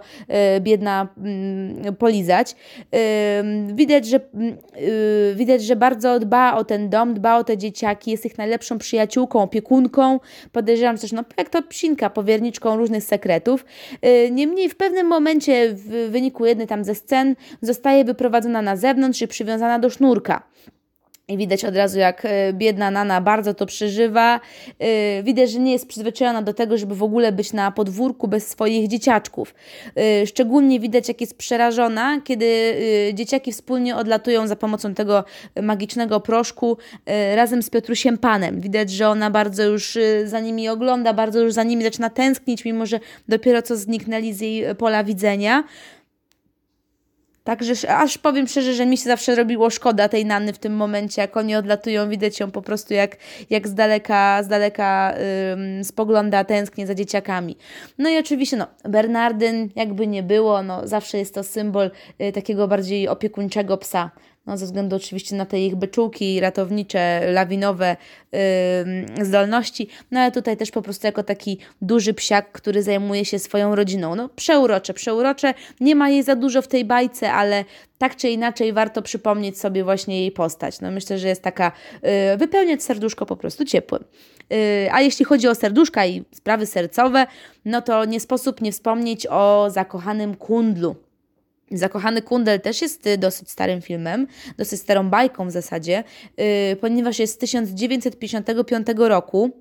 y, 0.57 0.62
biedna 0.62 1.07
y, 1.88 1.94
polizać. 1.94 2.56
widać, 3.74 4.07
że, 4.07 4.19
y, 4.81 5.36
widać, 5.36 5.63
że 5.63 5.75
bardzo 5.75 6.19
dba 6.19 6.56
o 6.56 6.63
ten 6.63 6.89
dom, 6.89 7.13
dba 7.13 7.38
o 7.38 7.44
te 7.44 7.57
dzieciaki, 7.57 8.11
jest 8.11 8.26
ich 8.26 8.38
najlepszą 8.38 8.78
przyjaciółką, 8.78 9.42
opiekunką. 9.42 10.19
Podejrzewam 10.52 10.97
też, 10.97 11.11
no 11.11 11.23
jak 11.38 11.49
to 11.49 11.61
psinka, 11.61 12.09
powierniczka 12.09 12.58
różnych 12.66 13.04
sekretów. 13.04 13.66
Y, 14.06 14.31
niemniej 14.31 14.69
w 14.69 14.75
pewnym 14.75 15.07
momencie 15.07 15.73
w 15.73 16.09
wyniku 16.11 16.45
jednej 16.45 16.68
tam 16.68 16.83
ze 16.83 16.95
scen 16.95 17.35
zostaje 17.61 18.06
wyprowadzona 18.06 18.61
na 18.61 18.75
zewnątrz 18.75 19.21
i 19.21 19.28
przywiązana 19.28 19.80
do 19.80 19.89
sznurka. 19.89 20.44
I 21.30 21.38
widać 21.38 21.66
od 21.66 21.76
razu, 21.76 22.00
jak 22.00 22.26
e, 22.26 22.54
biedna 22.54 22.92
Nana 22.92 23.21
bardzo 23.21 23.54
to 23.54 23.66
przeżywa. 23.66 24.40
E, 24.80 25.24
widać, 25.24 25.52
że 25.52 25.59
nie 25.59 25.71
jest 25.71 25.88
przyzwyczajona 25.88 26.42
do 26.42 26.54
tego, 26.54 26.78
żeby 26.78 26.95
w 26.95 27.04
ogóle 27.04 27.31
być 27.31 27.54
na 27.54 27.71
podwórku 27.71 28.28
bez 28.28 28.48
swoich 28.48 28.88
dzieciaczków. 28.88 29.56
E, 29.95 30.28
szczególnie 30.28 30.80
widać, 30.80 31.07
jak 31.07 31.21
jest 31.21 31.38
przerażona, 31.38 32.21
kiedy 32.24 32.50
dzieciaki 33.14 33.52
wspólnie 33.52 33.95
odlatują 33.95 34.48
za 34.48 34.56
pomocą 34.56 34.94
tego 34.94 35.24
magicznego 35.62 36.19
proszku 36.19 36.78
razem 37.36 37.64
z 37.64 37.69
Piotrusiem 37.69 38.18
Panem. 38.18 38.62
Widać, 38.62 38.92
że 38.92 39.09
ona 39.09 39.30
bardzo 39.30 39.64
już 39.64 39.98
za 40.26 40.40
nimi 40.40 40.69
ogląda, 40.69 41.14
bardzo 41.14 41.40
już 41.40 41.54
za 41.54 41.64
nimi 41.64 41.83
zaczyna 41.83 42.09
tęsknić, 42.09 42.66
mimo 42.66 42.86
że 42.86 43.00
dopiero 43.28 43.62
co 43.62 43.76
zniknęli 43.76 44.33
z 44.33 44.42
jej 44.42 44.76
pola 44.76 45.04
widzenia. 45.04 45.64
Także 47.50 47.74
aż 47.98 48.18
powiem 48.18 48.48
szczerze, 48.48 48.74
że 48.74 48.86
mi 48.86 48.98
się 48.98 49.04
zawsze 49.04 49.36
robiło 49.36 49.70
szkoda 49.70 50.10
tej 50.10 50.26
Nanny 50.26 50.54
w 50.54 50.58
tym 50.58 50.76
momencie, 50.76 51.22
jak 51.22 51.38
oni 51.38 51.56
odlatują, 51.56 52.10
widać 52.10 52.40
ją 52.40 52.52
po 52.52 52.62
prostu 52.62 52.94
jak, 52.94 53.18
jak 53.50 53.68
z 53.68 53.74
daleka, 53.74 54.44
z 54.44 54.48
daleka 54.48 55.14
ym, 55.54 55.84
spogląda, 55.84 56.44
tęsknie 56.44 56.88
za 56.88 56.96
dzieciakami. 56.96 57.58
No 57.98 58.10
i 58.10 58.18
oczywiście, 58.18 58.58
no, 58.58 58.68
Bernardyn, 58.84 59.70
jakby 59.76 60.08
nie 60.08 60.24
było, 60.24 60.64
no, 60.64 60.88
zawsze 60.88 61.18
jest 61.18 61.34
to 61.34 61.44
symbol 61.44 61.92
y, 62.22 62.32
takiego 62.32 62.68
bardziej 62.68 63.08
opiekuńczego 63.08 63.78
psa 63.78 64.12
no, 64.50 64.58
ze 64.58 64.66
względu 64.66 64.96
oczywiście 64.96 65.36
na 65.36 65.46
te 65.46 65.60
ich 65.60 65.76
byczółki 65.76 66.40
ratownicze, 66.40 67.32
lawinowe 67.32 67.98
yy, 69.18 69.26
zdolności, 69.26 69.88
no 70.12 70.20
ale 70.20 70.32
tutaj 70.32 70.58
też 70.58 70.72
po 70.72 70.82
prostu 70.82 71.08
jako 71.08 71.24
taki 71.24 71.58
duży 71.82 72.14
psiak, 72.14 72.52
który 72.52 72.84
zajmuje 72.84 73.26
się 73.26 73.40
swoją 73.40 73.76
rodziną. 73.76 74.16
No 74.16 74.30
przeurocze, 74.30 74.94
przeurocze, 74.94 75.54
nie 75.80 75.96
ma 75.96 76.10
jej 76.10 76.24
za 76.24 76.36
dużo 76.36 76.62
w 76.62 76.68
tej 76.68 76.86
bajce, 76.86 77.32
ale 77.32 77.66
tak 77.98 78.16
czy 78.16 78.30
inaczej 78.30 78.74
warto 78.74 79.02
przypomnieć 79.02 79.60
sobie 79.60 79.84
właśnie 79.84 80.22
jej 80.22 80.32
postać. 80.32 80.82
No 80.82 80.92
myślę, 80.92 81.20
że 81.20 81.28
jest 81.28 81.42
taka, 81.42 81.72
yy, 82.04 82.38
wypełniać 82.38 82.84
serduszko 82.84 83.26
po 83.26 83.36
prostu 83.36 83.66
ciepłym. 83.66 84.04
Yy, 84.50 84.58
a 84.92 85.02
jeśli 85.02 85.26
chodzi 85.26 85.48
o 85.48 85.56
serduszka 85.56 86.06
i 86.06 86.24
sprawy 86.32 86.66
sercowe, 86.66 87.28
no 87.66 87.82
to 87.82 88.06
nie 88.06 88.20
sposób 88.20 88.62
nie 88.62 88.72
wspomnieć 88.72 89.28
o 89.28 89.68
zakochanym 89.70 90.36
kundlu 90.36 90.96
Zakochany 91.71 92.21
Kundel 92.21 92.61
też 92.61 92.81
jest 92.81 93.07
y, 93.07 93.18
dosyć 93.18 93.52
starym 93.52 93.81
filmem, 93.81 94.28
dosyć 94.57 94.81
starą 94.81 95.09
bajką 95.09 95.47
w 95.47 95.52
zasadzie, 95.52 96.04
yy, 96.38 96.76
ponieważ 96.81 97.19
jest 97.19 97.33
z 97.33 97.38
1955 97.38 98.88
roku. 98.97 99.52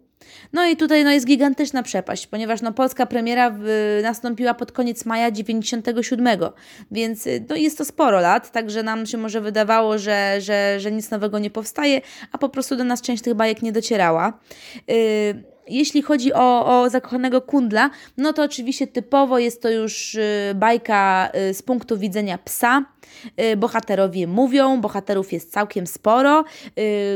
No 0.53 0.67
i 0.67 0.77
tutaj 0.77 1.05
no, 1.05 1.11
jest 1.11 1.27
gigantyczna 1.27 1.83
przepaść, 1.83 2.27
ponieważ 2.27 2.63
no, 2.63 2.73
polska 2.73 3.07
premiera 3.07 3.59
nastąpiła 4.03 4.55
pod 4.55 4.73
koniec 4.73 5.05
maja 5.05 5.31
97, 5.31 6.29
więc 6.91 7.27
y, 7.27 7.45
no, 7.49 7.57
jest 7.57 7.79
to 7.79 7.85
sporo 7.85 8.21
lat, 8.21 8.53
także 8.53 8.83
nam 8.83 9.07
się 9.07 9.19
może 9.19 9.41
wydawało, 9.41 9.99
że, 9.99 10.37
że, 10.41 10.81
że 10.81 10.93
nic 10.93 11.11
nowego 11.11 11.39
nie 11.39 11.51
powstaje, 11.51 12.01
a 12.33 12.39
po 12.39 12.49
prostu 12.49 12.77
do 12.77 12.85
nas 12.85 13.03
część 13.03 13.23
tych 13.23 13.35
bajek 13.35 13.63
nie 13.63 13.73
docierała. 13.73 14.39
Jeśli 15.69 16.03
chodzi 16.03 16.33
o, 16.33 16.67
o 16.83 16.91
zakochanego 16.91 17.41
kundla, 17.41 17.91
no 18.17 18.33
to 18.33 18.43
oczywiście 18.43 18.87
typowo 18.87 19.39
jest 19.39 19.63
to 19.63 19.71
już 19.71 20.15
y, 20.15 20.53
bajka 20.55 21.31
y, 21.51 21.55
z 21.55 21.63
punktu 21.63 21.99
widzenia 21.99 22.39
psa. 22.39 22.85
Y, 23.41 23.57
bohaterowie 23.57 24.27
mówią, 24.27 24.81
bohaterów 24.81 25.33
jest 25.33 25.53
całkiem 25.53 25.87
sporo. 25.87 26.45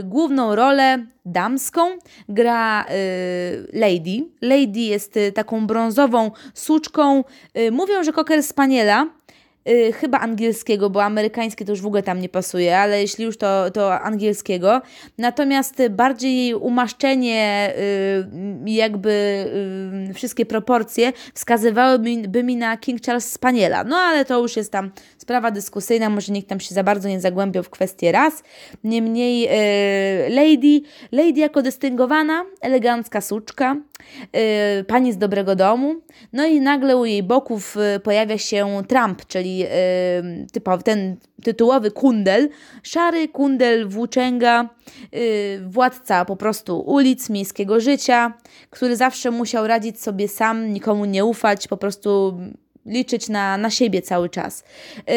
Główną 0.04 0.54
rolę 0.54 1.06
damską 1.25 1.80
gra 2.28 2.87
Lady. 3.73 4.26
Lady 4.42 4.80
jest 4.80 5.18
taką 5.35 5.66
brązową 5.66 6.30
suczką. 6.54 7.25
Mówią, 7.73 8.04
że 8.04 8.12
Cocker 8.12 8.42
Spaniela, 8.42 9.06
Y, 9.69 9.92
chyba 9.92 10.21
angielskiego, 10.21 10.90
bo 10.90 11.04
amerykańskie 11.04 11.64
to 11.64 11.73
już 11.73 11.81
w 11.81 11.87
ogóle 11.87 12.02
tam 12.02 12.21
nie 12.21 12.28
pasuje, 12.28 12.78
ale 12.78 13.00
jeśli 13.00 13.25
już 13.25 13.37
to, 13.37 13.71
to 13.71 14.00
angielskiego. 14.00 14.83
Natomiast 15.19 15.83
bardziej 15.90 16.37
jej 16.37 16.54
umaszczenie, 16.54 17.73
y, 18.66 18.71
jakby 18.71 19.11
y, 20.11 20.14
wszystkie 20.14 20.47
proporcje 20.47 21.12
wskazywałyby 21.35 22.42
mi 22.42 22.57
na 22.57 22.76
King 22.76 23.02
Charles 23.02 23.33
Spaniela. 23.33 23.85
No 23.85 23.97
ale 23.97 24.25
to 24.25 24.42
już 24.42 24.57
jest 24.57 24.73
tam 24.73 24.90
sprawa 25.19 25.50
dyskusyjna, 25.50 26.11
może 26.11 26.33
nikt 26.33 26.49
tam 26.49 26.61
się 26.61 26.75
za 26.75 26.85
bardzo 26.85 27.09
nie 27.09 27.21
zagłębiał 27.21 27.64
w 27.64 27.71
kwestię 27.71 28.12
raz. 28.12 28.42
Niemniej 28.85 29.49
Lady, 30.31 30.81
Lady 31.12 31.40
jako 31.40 31.62
dystyngowana, 31.62 32.45
elegancka 32.61 33.21
suczka, 33.21 33.76
pani 34.87 35.12
z 35.12 35.18
dobrego 35.18 35.56
domu, 35.56 35.94
no 36.32 36.47
i 36.47 36.61
nagle 36.61 36.97
u 36.97 37.04
jej 37.04 37.23
boków 37.23 37.76
pojawia 38.02 38.38
się 38.38 38.82
Trump, 38.88 39.26
czyli 39.26 39.64
typowy, 40.52 40.82
ten 40.82 41.16
tytułowy 41.42 41.90
kundel, 41.90 42.49
szary 42.82 43.28
kundel 43.28 43.88
włóczęga, 43.88 44.68
władca 45.66 46.25
po 46.25 46.37
prostu 46.37 46.80
ulic, 46.80 47.30
miejskiego 47.30 47.80
życia, 47.80 48.32
który 48.71 48.97
zawsze 48.97 49.30
musiał 49.30 49.66
radzić 49.66 50.00
sobie 50.00 50.28
sam, 50.28 50.73
nikomu 50.73 51.04
nie 51.04 51.25
ufać, 51.25 51.68
po 51.68 51.76
prostu 51.76 52.38
liczyć 52.87 53.28
na, 53.28 53.59
na 53.59 53.71
siebie 53.71 54.02
cały 54.02 54.28
czas. 54.28 54.64
Yy, 54.97 55.14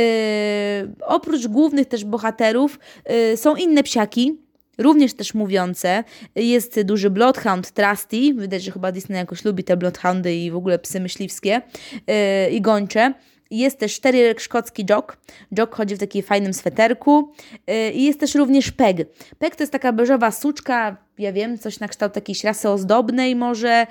oprócz 1.02 1.48
głównych 1.48 1.88
też 1.88 2.06
bohaterów 2.06 2.80
yy, 3.10 3.38
są 3.38 3.56
inne 3.56 3.84
psiaki, 3.84 4.45
również 4.78 5.14
też 5.14 5.34
mówiące. 5.34 6.04
Jest 6.36 6.82
duży 6.82 7.10
Bloodhound 7.10 7.72
Trusty, 7.72 8.34
widać, 8.34 8.64
że 8.64 8.72
chyba 8.72 8.92
Disney 8.92 9.18
jakoś 9.18 9.46
lubi 9.46 9.64
te 9.64 9.78
Bloodhoundy 9.78 10.36
i 10.36 10.52
w 10.52 10.56
ogóle 10.56 10.80
psy 10.80 11.00
myśliwskie 11.00 11.62
yy, 12.08 12.50
i 12.52 12.62
gończe. 12.62 13.14
Jest 13.52 13.80
też 13.80 14.00
terrier 14.00 14.42
szkocki 14.42 14.86
Jock. 14.90 15.18
Jock 15.58 15.76
chodzi 15.76 15.96
w 15.96 16.00
takim 16.00 16.24
fajnym 16.24 16.54
sweterku. 16.54 17.34
Y, 17.70 17.92
I 17.92 18.04
jest 18.04 18.20
też 18.20 18.36
również 18.36 18.72
Peg. 18.72 18.98
Peg 19.40 19.56
to 19.56 19.64
jest 19.64 19.72
taka 19.72 19.94
beżowa 19.94 20.32
suczka, 20.32 20.98
ja 21.18 21.34
wiem, 21.34 21.58
coś 21.58 21.80
na 21.80 21.88
kształt 21.88 22.16
jakiejś 22.16 22.44
rasy 22.44 22.70
ozdobnej 22.70 23.36
może. 23.36 23.88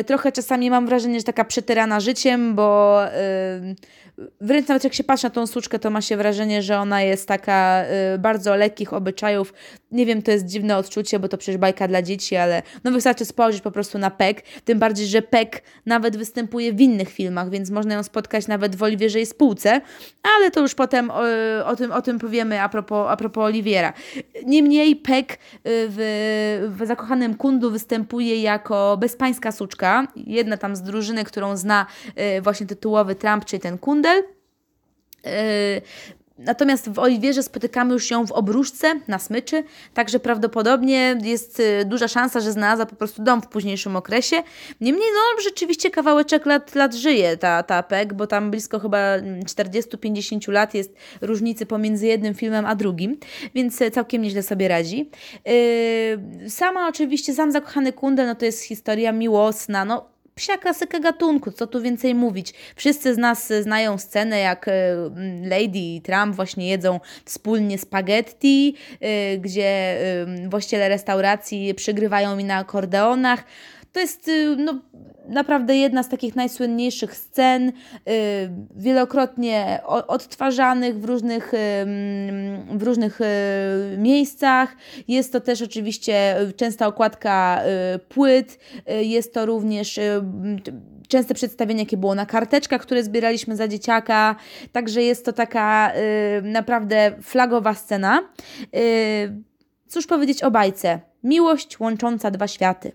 Y, 0.00 0.04
trochę 0.04 0.32
czasami 0.32 0.70
mam 0.70 0.86
wrażenie, 0.86 1.20
że 1.20 1.24
taka 1.24 1.44
przetyrana 1.44 2.00
życiem, 2.00 2.54
bo 2.54 3.00
wręcz 4.40 4.68
nawet 4.68 4.84
jak 4.84 4.94
się 4.94 5.04
patrzy 5.04 5.26
na 5.26 5.30
tą 5.30 5.46
suczkę, 5.46 5.78
to 5.78 5.90
ma 5.90 6.00
się 6.00 6.16
wrażenie, 6.16 6.62
że 6.62 6.78
ona 6.78 7.02
jest 7.02 7.28
taka 7.28 7.84
y, 8.14 8.18
bardzo 8.18 8.56
lekkich 8.56 8.92
obyczajów. 8.92 9.54
Nie 9.90 10.06
wiem, 10.06 10.22
to 10.22 10.30
jest 10.30 10.46
dziwne 10.46 10.76
odczucie, 10.76 11.18
bo 11.18 11.28
to 11.28 11.38
przecież 11.38 11.56
bajka 11.56 11.88
dla 11.88 12.02
dzieci, 12.02 12.36
ale 12.36 12.62
no 12.84 12.90
wystarczy 12.90 13.24
spojrzeć 13.24 13.62
po 13.62 13.70
prostu 13.70 13.98
na 13.98 14.10
Pek. 14.10 14.42
Tym 14.64 14.78
bardziej, 14.78 15.06
że 15.06 15.22
Pek 15.22 15.62
nawet 15.86 16.16
występuje 16.16 16.72
w 16.72 16.80
innych 16.80 17.08
filmach, 17.08 17.50
więc 17.50 17.70
można 17.70 17.94
ją 17.94 18.02
spotkać 18.02 18.46
nawet 18.46 18.76
w 18.76 18.82
Oliwierze 18.82 19.26
spółce, 19.26 19.80
ale 20.36 20.50
to 20.50 20.60
już 20.60 20.74
potem 20.74 21.10
o, 21.10 21.28
y, 21.28 21.64
o, 21.64 21.76
tym, 21.76 21.92
o 21.92 22.02
tym 22.02 22.18
powiemy 22.18 22.62
a 22.62 22.68
propos, 22.68 23.06
a 23.10 23.16
propos 23.16 23.44
Oliwiera. 23.44 23.92
Niemniej 24.46 24.96
Pek 24.96 25.32
y, 25.32 25.36
w, 25.64 26.65
w 26.68 26.86
Zakochanym 26.86 27.34
Kundu 27.34 27.70
występuje 27.70 28.42
jako 28.42 28.96
bezpańska 28.96 29.52
suczka, 29.52 30.06
jedna 30.16 30.56
tam 30.56 30.76
z 30.76 30.82
drużyny, 30.82 31.24
którą 31.24 31.56
zna 31.56 31.86
y, 32.38 32.40
właśnie 32.42 32.66
tytułowy 32.66 33.14
Trump, 33.14 33.44
czyli 33.44 33.60
ten 33.60 33.78
Kund 33.78 34.06
Kindle. 34.06 34.22
Yy, 35.24 35.82
natomiast 36.38 36.90
w 36.90 36.98
Oliwierze 36.98 37.42
spotykamy 37.42 37.92
już 37.92 38.10
ją 38.10 38.26
w 38.26 38.32
obruszce 38.32 39.00
na 39.08 39.18
smyczy, 39.18 39.64
także 39.94 40.20
prawdopodobnie 40.20 41.18
jest 41.22 41.58
yy, 41.58 41.84
duża 41.84 42.08
szansa, 42.08 42.40
że 42.40 42.52
znalazła 42.52 42.86
po 42.86 42.96
prostu 42.96 43.22
dom 43.22 43.42
w 43.42 43.46
późniejszym 43.48 43.96
okresie. 43.96 44.36
Niemniej, 44.80 45.08
no 45.14 45.42
rzeczywiście 45.42 45.90
kawałeczek 45.90 46.46
lat, 46.46 46.74
lat 46.74 46.94
żyje 46.94 47.36
ta, 47.36 47.62
ta 47.62 47.82
PEG, 47.82 48.14
bo 48.14 48.26
tam 48.26 48.50
blisko 48.50 48.78
chyba 48.78 49.18
40-50 49.18 50.52
lat 50.52 50.74
jest 50.74 50.94
różnicy 51.20 51.66
pomiędzy 51.66 52.06
jednym 52.06 52.34
filmem 52.34 52.66
a 52.66 52.74
drugim, 52.74 53.16
więc 53.54 53.78
całkiem 53.92 54.22
nieźle 54.22 54.42
sobie 54.42 54.68
radzi. 54.68 55.10
Yy, 55.46 56.50
sama 56.50 56.88
oczywiście, 56.88 57.34
sam 57.34 57.52
zakochany 57.52 57.92
Kunde, 57.92 58.26
no 58.26 58.34
to 58.34 58.44
jest 58.44 58.62
historia 58.62 59.12
miłosna, 59.12 59.84
no 59.84 60.15
psia 60.38 60.58
klasyka 60.58 61.00
gatunku, 61.00 61.52
co 61.52 61.66
tu 61.66 61.82
więcej 61.82 62.14
mówić. 62.14 62.54
Wszyscy 62.76 63.14
z 63.14 63.18
nas 63.18 63.52
znają 63.60 63.98
scenę, 63.98 64.38
jak 64.38 64.68
e, 64.68 64.72
Lady 65.42 65.78
i 65.78 66.00
Trump 66.00 66.36
właśnie 66.36 66.68
jedzą 66.68 67.00
wspólnie 67.24 67.78
spaghetti, 67.78 68.74
e, 69.00 69.38
gdzie 69.38 69.98
właściciele 70.48 70.88
restauracji 70.88 71.74
przygrywają 71.74 72.36
mi 72.36 72.44
na 72.44 72.56
akordeonach. 72.56 73.44
To 73.96 74.00
jest 74.00 74.28
y, 74.28 74.56
no, 74.56 74.74
naprawdę 75.28 75.76
jedna 75.76 76.02
z 76.02 76.08
takich 76.08 76.36
najsłynniejszych 76.36 77.16
scen, 77.16 77.68
y, 77.68 77.72
wielokrotnie 78.76 79.80
odtwarzanych 79.86 81.00
w 81.00 81.04
różnych, 81.04 81.52
w 82.70 82.82
różnych 82.82 83.20
y, 83.20 83.24
miejscach. 83.98 84.76
Jest 85.08 85.32
to 85.32 85.40
też 85.40 85.62
oczywiście 85.62 86.36
częsta 86.56 86.86
okładka 86.86 87.62
płyt, 88.08 88.58
jest 89.00 89.34
to 89.34 89.46
również 89.46 90.00
częste 91.08 91.34
przedstawienie, 91.34 91.80
jakie 91.80 91.96
było 91.96 92.14
na 92.14 92.26
karteczkach, 92.26 92.82
które 92.82 93.04
zbieraliśmy 93.04 93.56
za 93.56 93.68
dzieciaka. 93.68 94.36
Także 94.72 95.02
jest 95.02 95.24
to 95.24 95.32
taka 95.32 95.92
naprawdę 96.42 97.12
flagowa 97.22 97.74
scena. 97.74 98.28
Cóż 99.88 100.06
powiedzieć 100.06 100.42
o 100.42 100.50
bajce? 100.50 101.00
Miłość 101.22 101.80
łącząca 101.80 102.30
dwa 102.30 102.48
światy 102.48 102.92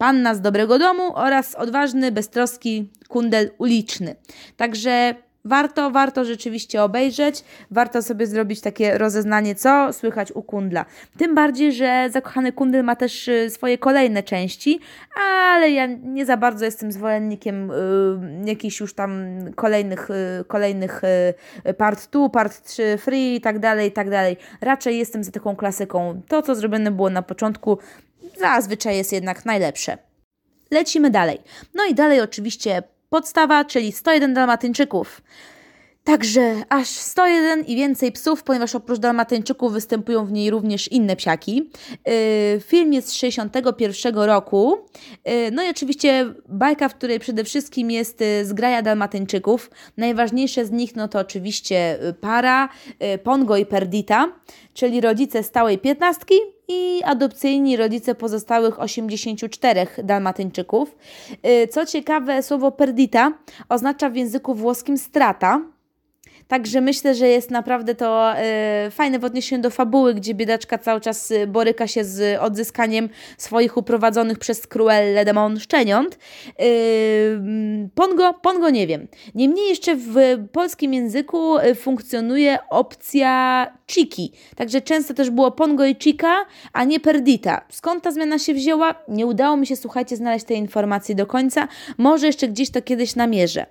panna 0.00 0.34
z 0.34 0.40
dobrego 0.40 0.78
domu 0.78 1.12
oraz 1.14 1.54
odważny, 1.54 2.12
beztroski 2.12 2.90
kundel 3.08 3.50
uliczny. 3.58 4.16
Także 4.56 5.14
warto, 5.44 5.90
warto 5.90 6.24
rzeczywiście 6.24 6.82
obejrzeć, 6.82 7.44
warto 7.70 8.02
sobie 8.02 8.26
zrobić 8.26 8.60
takie 8.60 8.98
rozeznanie, 8.98 9.54
co 9.54 9.92
słychać 9.92 10.32
u 10.32 10.42
kundla. 10.42 10.84
Tym 11.18 11.34
bardziej, 11.34 11.72
że 11.72 12.08
Zakochany 12.12 12.52
Kundel 12.52 12.84
ma 12.84 12.96
też 12.96 13.28
y, 13.28 13.50
swoje 13.50 13.78
kolejne 13.78 14.22
części, 14.22 14.80
ale 15.46 15.70
ja 15.70 15.86
nie 15.86 16.26
za 16.26 16.36
bardzo 16.36 16.64
jestem 16.64 16.92
zwolennikiem 16.92 17.70
y, 17.70 17.74
jakichś 18.44 18.80
już 18.80 18.94
tam 18.94 19.34
kolejnych, 19.54 20.10
y, 20.10 20.44
kolejnych 20.44 21.02
y, 21.68 21.74
part 21.74 22.10
2, 22.12 22.28
part 22.28 22.62
3, 22.62 22.98
free 22.98 23.34
i 23.34 23.40
tak 23.40 23.58
dalej, 23.58 23.88
i 23.88 23.92
tak 23.92 24.10
dalej. 24.10 24.36
Raczej 24.60 24.98
jestem 24.98 25.24
za 25.24 25.30
taką 25.30 25.56
klasyką. 25.56 26.22
To, 26.28 26.42
co 26.42 26.54
zrobione 26.54 26.90
było 26.90 27.10
na 27.10 27.22
początku, 27.22 27.78
zazwyczaj 28.40 28.96
jest 28.96 29.12
jednak 29.12 29.44
najlepsze. 29.44 29.98
Lecimy 30.70 31.10
dalej. 31.10 31.38
No 31.74 31.84
i 31.84 31.94
dalej 31.94 32.20
oczywiście 32.20 32.82
podstawa, 33.08 33.64
czyli 33.64 33.92
101 33.92 34.34
dalmatyńczyków. 34.34 35.22
Także 36.04 36.62
aż 36.68 36.88
101 36.88 37.64
i 37.64 37.76
więcej 37.76 38.12
psów, 38.12 38.42
ponieważ 38.42 38.74
oprócz 38.74 38.98
dalmatyńczyków 38.98 39.72
występują 39.72 40.26
w 40.26 40.32
niej 40.32 40.50
również 40.50 40.88
inne 40.88 41.16
psiaki. 41.16 41.70
Yy, 42.06 42.60
film 42.60 42.92
jest 42.92 43.08
z 43.08 43.12
61 43.12 44.14
roku. 44.14 44.78
Yy, 45.24 45.50
no 45.52 45.62
i 45.64 45.70
oczywiście 45.70 46.34
bajka, 46.48 46.88
w 46.88 46.94
której 46.94 47.20
przede 47.20 47.44
wszystkim 47.44 47.90
jest 47.90 48.20
yy, 48.20 48.44
zgraja 48.44 48.82
dalmatyńczyków. 48.82 49.70
Najważniejsze 49.96 50.66
z 50.66 50.70
nich 50.70 50.96
no 50.96 51.08
to 51.08 51.18
oczywiście 51.18 52.08
y, 52.08 52.12
para, 52.12 52.68
y, 53.14 53.18
Pongo 53.18 53.56
i 53.56 53.66
Perdita, 53.66 54.28
czyli 54.74 55.00
rodzice 55.00 55.42
stałej 55.42 55.78
piętnastki 55.78 56.34
i 56.68 57.00
adopcyjni 57.04 57.76
rodzice 57.76 58.14
pozostałych 58.14 58.80
84 58.80 59.86
dalmatyńczyków. 60.04 60.96
Y, 61.46 61.68
co 61.68 61.86
ciekawe, 61.86 62.42
słowo 62.42 62.72
perdita 62.72 63.32
oznacza 63.68 64.10
w 64.10 64.16
języku 64.16 64.54
włoskim 64.54 64.98
strata, 64.98 65.60
Także 66.50 66.80
myślę, 66.80 67.14
że 67.14 67.28
jest 67.28 67.50
naprawdę 67.50 67.94
to 67.94 68.32
y, 68.86 68.90
fajne 68.90 69.18
w 69.18 69.24
odniesieniu 69.24 69.62
do 69.62 69.70
fabuły, 69.70 70.14
gdzie 70.14 70.34
biedaczka 70.34 70.78
cały 70.78 71.00
czas 71.00 71.30
y, 71.30 71.46
boryka 71.46 71.86
się 71.86 72.04
z 72.04 72.40
odzyskaniem 72.40 73.08
swoich 73.38 73.76
uprowadzonych 73.76 74.38
przez 74.38 74.66
Cruellę 74.66 75.24
demon 75.24 75.60
szczeniąt. 75.60 76.18
Y, 76.60 77.40
pongo, 77.94 78.34
pongo 78.34 78.70
nie 78.70 78.86
wiem. 78.86 79.08
Niemniej 79.34 79.68
jeszcze 79.68 79.96
w 79.96 80.14
polskim 80.52 80.94
języku 80.94 81.56
funkcjonuje 81.74 82.58
opcja 82.70 83.66
Chiki. 83.90 84.32
Także 84.56 84.80
często 84.80 85.14
też 85.14 85.30
było 85.30 85.50
Pongo 85.50 85.86
i 85.86 85.96
Chica, 85.96 86.44
a 86.72 86.84
nie 86.84 87.00
Perdita. 87.00 87.64
Skąd 87.68 88.04
ta 88.04 88.10
zmiana 88.10 88.38
się 88.38 88.54
wzięła? 88.54 88.94
Nie 89.08 89.26
udało 89.26 89.56
mi 89.56 89.66
się, 89.66 89.76
słuchajcie, 89.76 90.16
znaleźć 90.16 90.46
tej 90.46 90.56
informacji 90.56 91.14
do 91.14 91.26
końca. 91.26 91.68
Może 91.98 92.26
jeszcze 92.26 92.48
gdzieś 92.48 92.70
to 92.70 92.82
kiedyś 92.82 93.16
namierzę. 93.16 93.66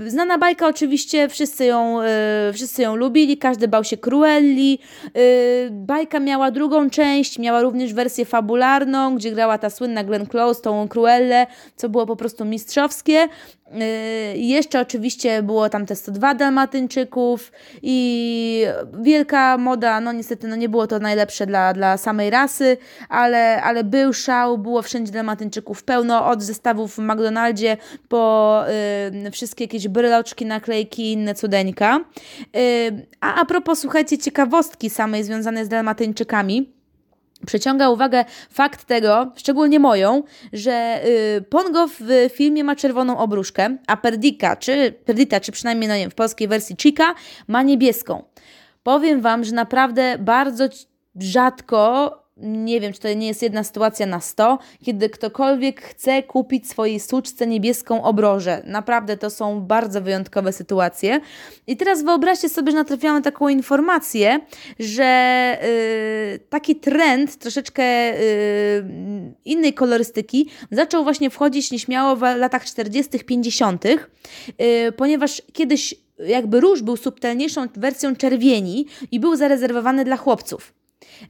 Yy, 0.00 0.10
znana 0.10 0.38
bajka 0.38 0.66
oczywiście, 0.66 1.28
wszyscy 1.36 1.64
ją, 1.64 2.02
yy, 2.02 2.52
wszyscy 2.52 2.82
ją 2.82 2.96
lubili, 2.96 3.38
każdy 3.38 3.68
bał 3.68 3.84
się 3.84 3.96
Cruelli. 3.96 4.78
Yy, 5.04 5.20
bajka 5.70 6.20
miała 6.20 6.50
drugą 6.50 6.90
część, 6.90 7.38
miała 7.38 7.60
również 7.62 7.94
wersję 7.94 8.24
fabularną, 8.24 9.16
gdzie 9.16 9.32
grała 9.32 9.58
ta 9.58 9.70
słynna 9.70 10.04
Glenn 10.04 10.26
Close, 10.26 10.62
tą 10.62 10.88
Cruellę, 10.88 11.46
co 11.76 11.88
było 11.88 12.06
po 12.06 12.16
prostu 12.16 12.44
mistrzowskie. 12.44 13.28
Yy, 13.72 14.38
jeszcze 14.38 14.80
oczywiście 14.80 15.42
było 15.42 15.68
tam 15.68 15.86
te 15.86 15.96
102 15.96 16.34
Dalmatyńczyków 16.34 17.52
i 17.82 18.66
wielka 19.00 19.58
moda, 19.58 20.00
no 20.00 20.12
niestety 20.12 20.48
no 20.48 20.56
nie 20.56 20.68
było 20.68 20.86
to 20.86 20.98
najlepsze 20.98 21.46
dla, 21.46 21.72
dla 21.72 21.96
samej 21.96 22.30
rasy, 22.30 22.76
ale, 23.08 23.62
ale 23.62 23.84
był 23.84 24.12
szał, 24.12 24.58
było 24.58 24.82
wszędzie 24.82 25.12
Dalmatyńczyków 25.12 25.84
pełno, 25.84 26.26
od 26.26 26.42
zestawów 26.42 26.94
w 26.94 26.98
McDonaldzie 26.98 27.76
po 28.08 28.64
yy, 29.22 29.30
wszystkie 29.30 29.64
jakieś 29.64 29.88
bryloczki, 29.88 30.46
naklejki, 30.46 31.12
inne 31.12 31.34
cudeńka. 31.34 32.00
Yy, 32.54 32.60
a 33.20 33.34
a 33.34 33.44
propos, 33.44 33.78
słuchajcie, 33.78 34.18
ciekawostki 34.18 34.90
samej 34.90 35.24
związanej 35.24 35.64
z 35.64 35.68
Dalmatyńczykami, 35.68 36.75
Przyciąga 37.46 37.88
uwagę 37.88 38.24
fakt 38.50 38.84
tego, 38.84 39.32
szczególnie 39.36 39.80
moją, 39.80 40.22
że 40.52 41.00
y, 41.38 41.42
Pongo 41.42 41.88
w 41.88 42.30
filmie 42.32 42.64
ma 42.64 42.76
czerwoną 42.76 43.18
obruszkę, 43.18 43.76
a 43.86 43.96
Perdika, 43.96 44.56
czy 44.56 44.92
Perdita, 45.04 45.40
czy 45.40 45.52
przynajmniej 45.52 45.88
no 45.88 45.96
nie 45.96 46.10
w 46.10 46.14
polskiej 46.14 46.48
wersji 46.48 46.76
Chica 46.76 47.14
ma 47.48 47.62
niebieską. 47.62 48.24
Powiem 48.82 49.20
Wam, 49.20 49.44
że 49.44 49.52
naprawdę 49.52 50.16
bardzo 50.18 50.68
rzadko 51.20 52.10
nie 52.36 52.80
wiem, 52.80 52.92
czy 52.92 53.00
to 53.00 53.14
nie 53.14 53.26
jest 53.26 53.42
jedna 53.42 53.64
sytuacja 53.64 54.06
na 54.06 54.20
100, 54.20 54.58
kiedy 54.84 55.10
ktokolwiek 55.10 55.82
chce 55.82 56.22
kupić 56.22 56.70
swojej 56.70 57.00
suczce 57.00 57.46
niebieską 57.46 58.02
obrożę. 58.02 58.62
Naprawdę 58.64 59.16
to 59.16 59.30
są 59.30 59.60
bardzo 59.60 60.00
wyjątkowe 60.00 60.52
sytuacje. 60.52 61.20
I 61.66 61.76
teraz 61.76 62.02
wyobraźcie 62.02 62.48
sobie, 62.48 62.72
że 62.72 62.78
natrafiamy 62.78 63.22
taką 63.22 63.48
informację, 63.48 64.40
że 64.78 65.58
yy, 66.32 66.38
taki 66.38 66.76
trend 66.76 67.38
troszeczkę 67.38 67.82
yy, 67.82 68.14
innej 69.44 69.74
kolorystyki 69.74 70.50
zaczął 70.70 71.04
właśnie 71.04 71.30
wchodzić 71.30 71.70
nieśmiało 71.70 72.16
w 72.16 72.20
latach 72.20 72.64
40., 72.64 73.24
50., 73.24 73.84
yy, 73.84 74.92
ponieważ 74.96 75.42
kiedyś 75.52 75.94
jakby 76.18 76.60
róż 76.60 76.82
był 76.82 76.96
subtelniejszą 76.96 77.66
wersją 77.76 78.16
czerwieni 78.16 78.86
i 79.10 79.20
był 79.20 79.36
zarezerwowany 79.36 80.04
dla 80.04 80.16
chłopców. 80.16 80.75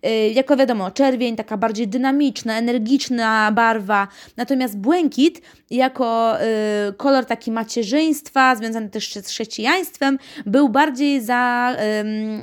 Y, 0.07 0.33
jako 0.33 0.57
wiadomo, 0.57 0.91
czerwień 0.91 1.37
taka 1.37 1.57
bardziej 1.57 1.89
dynamiczna, 1.89 2.59
energiczna 2.59 3.53
barwa, 3.53 4.09
natomiast 4.37 4.79
błękit 4.79 5.41
jako 5.71 6.37
y, 6.43 6.93
kolor 6.97 7.27
taki 7.27 7.53
macierzyństwa, 7.53 8.57
związany 8.57 8.91
też 8.91 9.15
z 9.15 9.29
chrześcijaństwem, 9.29 10.19
był 10.47 10.69
bardziej 10.69 11.21
za, 11.21 11.77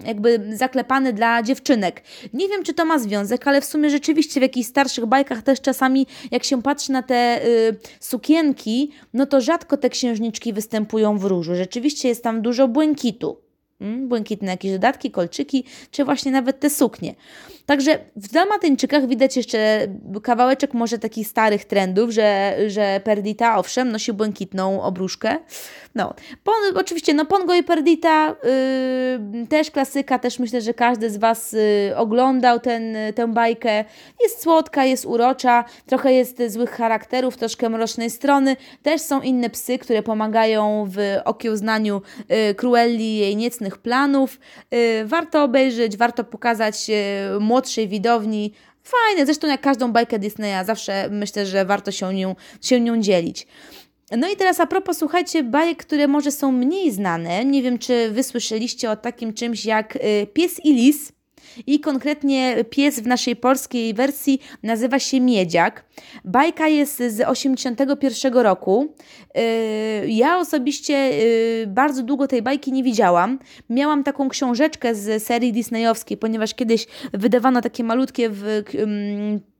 jakby 0.05 0.49
zaklepany 0.53 1.13
dla 1.13 1.43
dziewczynek. 1.43 2.03
Nie 2.33 2.49
wiem, 2.49 2.63
czy 2.63 2.73
to 2.73 2.85
ma 2.85 2.99
związek, 2.99 3.47
ale 3.47 3.61
w 3.61 3.65
sumie 3.65 3.89
rzeczywiście 3.89 4.39
w 4.39 4.43
jakichś 4.43 4.69
starszych 4.69 5.05
bajkach 5.05 5.41
też 5.41 5.61
czasami, 5.61 6.07
jak 6.31 6.43
się 6.43 6.61
patrzy 6.61 6.91
na 6.91 7.03
te 7.03 7.45
y, 7.45 7.79
sukienki, 7.99 8.91
no 9.13 9.25
to 9.25 9.41
rzadko 9.41 9.77
te 9.77 9.89
księżniczki 9.89 10.53
występują 10.53 11.17
w 11.17 11.23
różu. 11.23 11.55
Rzeczywiście 11.55 12.09
jest 12.09 12.23
tam 12.23 12.41
dużo 12.41 12.67
błękitu. 12.67 13.42
Mm, 13.83 14.07
błękitne 14.07 14.51
jakieś 14.51 14.71
dodatki, 14.71 15.11
kolczyki, 15.11 15.63
czy 15.91 16.05
właśnie 16.05 16.31
nawet 16.31 16.59
te 16.59 16.69
suknie. 16.69 17.15
Także 17.65 17.99
w 18.15 18.27
Dalmatyńczykach 18.31 19.07
widać 19.07 19.37
jeszcze 19.37 19.87
kawałeczek 20.23 20.73
może 20.73 20.99
takich 20.99 21.27
starych 21.27 21.65
trendów, 21.65 22.09
że, 22.09 22.57
że 22.67 23.01
Perdita 23.03 23.57
owszem 23.57 23.91
nosi 23.91 24.13
błękitną 24.13 24.81
obruszkę. 24.81 25.37
No, 25.95 26.13
pon, 26.43 26.55
oczywiście 26.75 27.13
no 27.13 27.25
Pongo 27.25 27.55
i 27.55 27.63
Perdita 27.63 28.35
yy, 29.33 29.47
też 29.47 29.71
klasyka, 29.71 30.19
też 30.19 30.39
myślę, 30.39 30.61
że 30.61 30.73
każdy 30.73 31.09
z 31.09 31.17
Was 31.17 31.51
yy, 31.51 31.97
oglądał 31.97 32.59
ten, 32.59 32.97
tę 33.15 33.27
bajkę. 33.27 33.85
Jest 34.21 34.41
słodka, 34.41 34.85
jest 34.85 35.05
urocza, 35.05 35.65
trochę 35.85 36.13
jest 36.13 36.41
złych 36.47 36.71
charakterów, 36.71 37.37
troszkę 37.37 37.69
mrocznej 37.69 38.09
strony. 38.09 38.55
Też 38.83 39.01
są 39.01 39.21
inne 39.21 39.49
psy, 39.49 39.77
które 39.77 40.03
pomagają 40.03 40.87
w 40.89 40.97
okiełznaniu 41.25 42.01
yy, 42.29 42.55
Cruelli 42.55 43.17
jej 43.17 43.35
niecnych 43.35 43.77
planów. 43.77 44.39
Yy, 44.71 45.05
warto 45.05 45.43
obejrzeć, 45.43 45.97
warto 45.97 46.23
pokazać 46.23 46.91
młodszej 47.53 47.87
widowni. 47.87 48.53
Fajne, 48.83 49.25
zresztą 49.25 49.47
jak 49.47 49.61
każdą 49.61 49.91
bajkę 49.91 50.19
Disneya, 50.19 50.65
zawsze 50.65 51.09
myślę, 51.11 51.45
że 51.45 51.65
warto 51.65 51.91
się 51.91 52.13
nią, 52.13 52.35
się 52.61 52.79
nią 52.79 53.01
dzielić. 53.01 53.47
No 54.17 54.29
i 54.29 54.35
teraz 54.35 54.59
a 54.59 54.67
propos, 54.67 54.97
słuchajcie, 54.97 55.43
bajek, 55.43 55.77
które 55.77 56.07
może 56.07 56.31
są 56.31 56.51
mniej 56.51 56.91
znane. 56.91 57.45
Nie 57.45 57.61
wiem, 57.61 57.79
czy 57.79 58.11
wysłyszeliście 58.11 58.91
o 58.91 58.95
takim 58.95 59.33
czymś 59.33 59.65
jak 59.65 59.95
y, 59.95 60.27
Pies 60.33 60.65
i 60.65 60.73
Lis. 60.73 61.12
I 61.67 61.79
konkretnie 61.79 62.65
pies 62.69 62.99
w 62.99 63.07
naszej 63.07 63.35
polskiej 63.35 63.93
wersji 63.93 64.39
nazywa 64.63 64.99
się 64.99 65.21
Miedziak. 65.21 65.85
Bajka 66.25 66.67
jest 66.67 66.97
z 66.97 67.21
81 67.21 68.33
roku. 68.33 68.93
Y, 69.37 70.09
ja 70.09 70.37
osobiście 70.37 70.93
y, 70.93 71.67
bardzo 71.67 72.03
długo 72.03 72.27
tej 72.27 72.41
bajki 72.41 72.71
nie 72.71 72.83
widziałam. 72.83 73.39
Miałam 73.69 74.03
taką 74.03 74.29
książeczkę 74.29 74.95
z 74.95 75.23
serii 75.23 75.53
disneyowskiej, 75.53 76.17
ponieważ 76.17 76.53
kiedyś 76.55 76.87
wydawano 77.13 77.61
takie 77.61 77.83
malutkie, 77.83 78.29
w, 78.29 78.63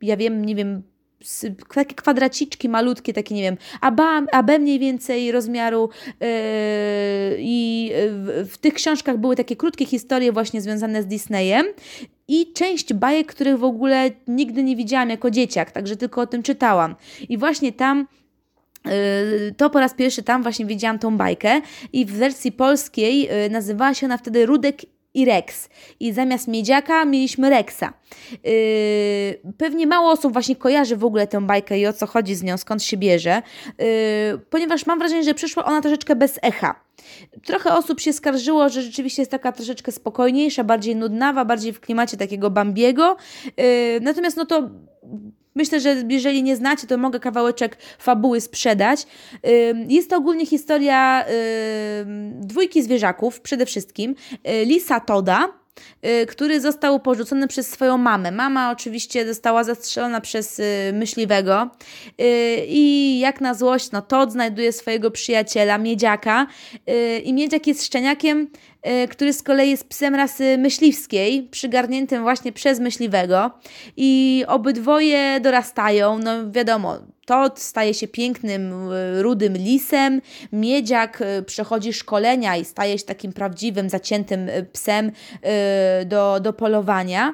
ja 0.01 0.17
wiem, 0.17 0.45
nie 0.45 0.55
wiem, 0.55 0.83
takie 1.73 1.95
kwadraciczki 1.95 2.69
malutkie, 2.69 3.13
takie 3.13 3.35
nie 3.35 3.41
wiem, 3.41 3.57
AB, 4.31 4.49
mniej 4.59 4.79
więcej 4.79 5.31
rozmiaru 5.31 5.89
yy, 6.07 6.27
i 7.39 7.91
w, 7.95 8.47
w 8.51 8.57
tych 8.57 8.73
książkach 8.73 9.17
były 9.17 9.35
takie 9.35 9.55
krótkie 9.55 9.85
historie 9.85 10.31
właśnie 10.31 10.61
związane 10.61 11.03
z 11.03 11.07
Disneyem 11.07 11.65
i 12.27 12.53
część 12.53 12.93
bajek, 12.93 13.27
których 13.27 13.59
w 13.59 13.63
ogóle 13.63 14.11
nigdy 14.27 14.63
nie 14.63 14.75
widziałam 14.75 15.09
jako 15.09 15.31
dzieciak, 15.31 15.71
także 15.71 15.95
tylko 15.95 16.21
o 16.21 16.27
tym 16.27 16.43
czytałam. 16.43 16.95
I 17.29 17.37
właśnie 17.37 17.73
tam 17.73 18.07
yy, 18.85 18.91
to 19.57 19.69
po 19.69 19.79
raz 19.79 19.93
pierwszy 19.93 20.23
tam 20.23 20.43
właśnie 20.43 20.65
widziałam 20.65 20.99
tą 20.99 21.17
bajkę 21.17 21.61
i 21.93 22.05
w 22.05 22.11
wersji 22.11 22.51
polskiej 22.51 23.21
yy, 23.21 23.49
nazywała 23.49 23.93
się 23.93 24.05
ona 24.05 24.17
wtedy 24.17 24.45
Rudek 24.45 24.81
i 25.13 25.25
Rex. 25.25 25.69
I 25.99 26.13
zamiast 26.13 26.47
miedziaka 26.47 27.05
mieliśmy 27.05 27.49
Rexa. 27.49 27.93
Yy, 28.31 29.53
pewnie 29.57 29.87
mało 29.87 30.11
osób 30.11 30.33
właśnie 30.33 30.55
kojarzy 30.55 30.97
w 30.97 31.05
ogóle 31.05 31.27
tę 31.27 31.41
bajkę 31.41 31.79
i 31.79 31.87
o 31.87 31.93
co 31.93 32.07
chodzi 32.07 32.35
z 32.35 32.43
nią, 32.43 32.57
skąd 32.57 32.83
się 32.83 32.97
bierze, 32.97 33.41
yy, 33.79 33.85
ponieważ 34.49 34.85
mam 34.85 34.99
wrażenie, 34.99 35.23
że 35.23 35.33
przyszła 35.33 35.65
ona 35.65 35.81
troszeczkę 35.81 36.15
bez 36.15 36.39
echa. 36.41 36.83
Trochę 37.45 37.73
osób 37.73 37.99
się 37.99 38.13
skarżyło, 38.13 38.69
że 38.69 38.81
rzeczywiście 38.81 39.21
jest 39.21 39.31
taka 39.31 39.51
troszeczkę 39.51 39.91
spokojniejsza, 39.91 40.63
bardziej 40.63 40.95
nudnawa, 40.95 41.45
bardziej 41.45 41.73
w 41.73 41.79
klimacie 41.79 42.17
takiego 42.17 42.49
Bambiego. 42.49 43.17
Yy, 43.45 43.63
natomiast 44.01 44.37
no 44.37 44.45
to 44.45 44.69
Myślę, 45.55 45.79
że 45.79 46.03
jeżeli 46.09 46.43
nie 46.43 46.55
znacie, 46.55 46.87
to 46.87 46.97
mogę 46.97 47.19
kawałeczek 47.19 47.77
fabuły 47.99 48.41
sprzedać. 48.41 49.05
Jest 49.87 50.09
to 50.09 50.17
ogólnie 50.17 50.45
historia 50.45 51.25
dwójki 52.39 52.83
zwierzaków, 52.83 53.41
przede 53.41 53.65
wszystkim 53.65 54.15
y, 54.31 54.65
Lisa 54.65 54.99
Toda, 54.99 55.47
y, 56.05 56.25
który 56.25 56.61
został 56.61 56.99
porzucony 56.99 57.47
przez 57.47 57.69
swoją 57.69 57.97
mamę. 57.97 58.31
Mama 58.31 58.71
oczywiście 58.71 59.27
została 59.27 59.63
zastrzelona 59.63 60.21
przez 60.21 60.59
y, 60.59 60.63
myśliwego 60.93 61.69
i 62.67 63.19
jak 63.19 63.41
na 63.41 63.53
złość, 63.53 63.91
no 63.91 64.01
Todd 64.01 64.31
znajduje 64.31 64.71
swojego 64.71 65.11
przyjaciela, 65.11 65.77
Miedziaka 65.77 66.47
i 67.23 67.33
Miedziak 67.33 67.67
jest 67.67 67.85
szczeniakiem, 67.85 68.47
który 69.09 69.33
z 69.33 69.43
kolei 69.43 69.69
jest 69.69 69.89
psem 69.89 70.15
rasy 70.15 70.57
myśliwskiej, 70.57 71.47
przygarniętym 71.51 72.23
właśnie 72.23 72.51
przez 72.51 72.79
myśliwego 72.79 73.51
i 73.97 74.43
obydwoje 74.47 75.39
dorastają, 75.39 76.19
no 76.19 76.51
wiadomo, 76.51 76.97
Todd 77.25 77.59
staje 77.59 77.93
się 77.93 78.07
pięknym, 78.07 78.91
y, 78.91 79.21
rudym 79.21 79.57
lisem, 79.57 80.21
miedziak 80.51 81.21
y, 81.21 81.43
przechodzi 81.43 81.93
szkolenia 81.93 82.57
i 82.57 82.65
staje 82.65 82.97
się 82.97 83.05
takim 83.05 83.33
prawdziwym, 83.33 83.89
zaciętym 83.89 84.49
psem 84.73 85.11
do, 86.05 86.39
do 86.39 86.53
polowania. 86.53 87.33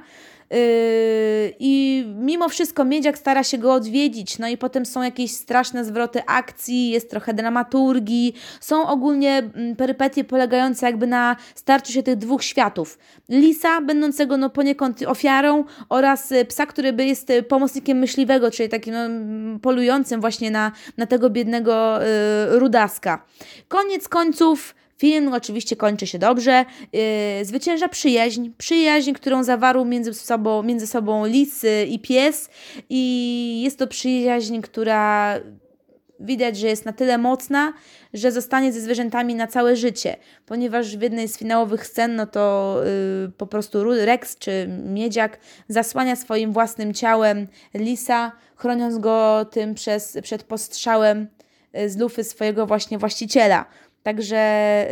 I 1.60 2.06
mimo 2.16 2.50
wszystko 2.50 2.86
Miedziak 2.86 3.18
stara 3.18 3.44
się 3.44 3.58
go 3.58 3.74
odwiedzić, 3.74 4.40
no 4.40 4.48
i 4.48 4.58
potem 4.58 4.86
są 4.86 5.02
jakieś 5.04 5.32
straszne 5.32 5.86
zwroty 5.86 6.22
akcji, 6.28 6.90
jest 6.90 7.10
trochę 7.10 7.34
dramaturgii, 7.34 8.34
są 8.60 8.88
ogólnie 8.88 9.38
mm, 9.38 9.76
perypetie 9.76 10.24
polegające 10.24 10.86
jakby 10.86 11.08
na 11.08 11.36
starciu 11.56 11.94
się 11.94 12.04
tych 12.04 12.16
dwóch 12.16 12.44
światów. 12.44 12.98
Lisa, 13.30 13.82
będącego 13.82 14.38
no 14.38 14.50
poniekąd 14.50 15.02
ofiarą 15.02 15.64
oraz 15.90 16.34
psa, 16.48 16.66
który 16.66 16.94
jest 17.06 17.32
pomocnikiem 17.48 17.98
myśliwego, 17.98 18.52
czyli 18.52 18.70
takim 18.70 18.94
no, 18.94 19.60
polującym 19.60 20.22
właśnie 20.22 20.52
na, 20.52 20.72
na 20.98 21.06
tego 21.06 21.30
biednego 21.30 22.06
y, 22.06 22.06
rudaska. 22.60 23.26
Koniec 23.68 24.10
końców 24.10 24.76
Film 25.00 25.34
oczywiście 25.34 25.76
kończy 25.76 26.08
się 26.08 26.20
dobrze. 26.20 26.66
Yy, 26.94 27.46
zwycięża 27.46 27.88
przyjaźń. 27.88 28.50
Przyjaźń, 28.58 29.14
którą 29.14 29.44
zawarł 29.44 29.86
między 29.86 30.14
sobą, 30.14 30.64
między 30.64 30.88
sobą 30.88 31.26
lis 31.26 31.66
i 31.88 32.00
pies. 32.00 32.50
I 32.90 33.62
jest 33.64 33.80
to 33.80 33.88
przyjaźń, 33.88 34.62
która 34.62 35.36
widać, 36.20 36.58
że 36.58 36.68
jest 36.68 36.86
na 36.86 36.94
tyle 36.94 37.18
mocna, 37.18 37.74
że 38.14 38.32
zostanie 38.32 38.74
ze 38.74 38.82
zwierzętami 38.82 39.36
na 39.36 39.48
całe 39.48 39.76
życie. 39.76 40.16
Ponieważ 40.46 40.98
w 40.98 41.02
jednej 41.02 41.28
z 41.28 41.38
finałowych 41.38 41.88
scen, 41.88 42.16
no 42.16 42.28
to 42.28 42.76
yy, 43.24 43.32
po 43.38 43.48
prostu 43.48 43.84
Rex 43.84 44.38
czy 44.38 44.68
Miedziak 44.86 45.40
zasłania 45.68 46.16
swoim 46.16 46.54
własnym 46.54 46.94
ciałem 46.94 47.48
lisa, 47.74 48.32
chroniąc 48.56 48.98
go 48.98 49.46
tym 49.46 49.74
przez, 49.74 50.18
przed 50.24 50.44
postrzałem 50.44 51.28
y, 51.78 51.90
z 51.90 51.98
lufy 51.98 52.24
swojego 52.24 52.68
właśnie 52.68 52.98
właściciela. 52.98 53.66
Także 54.04 54.86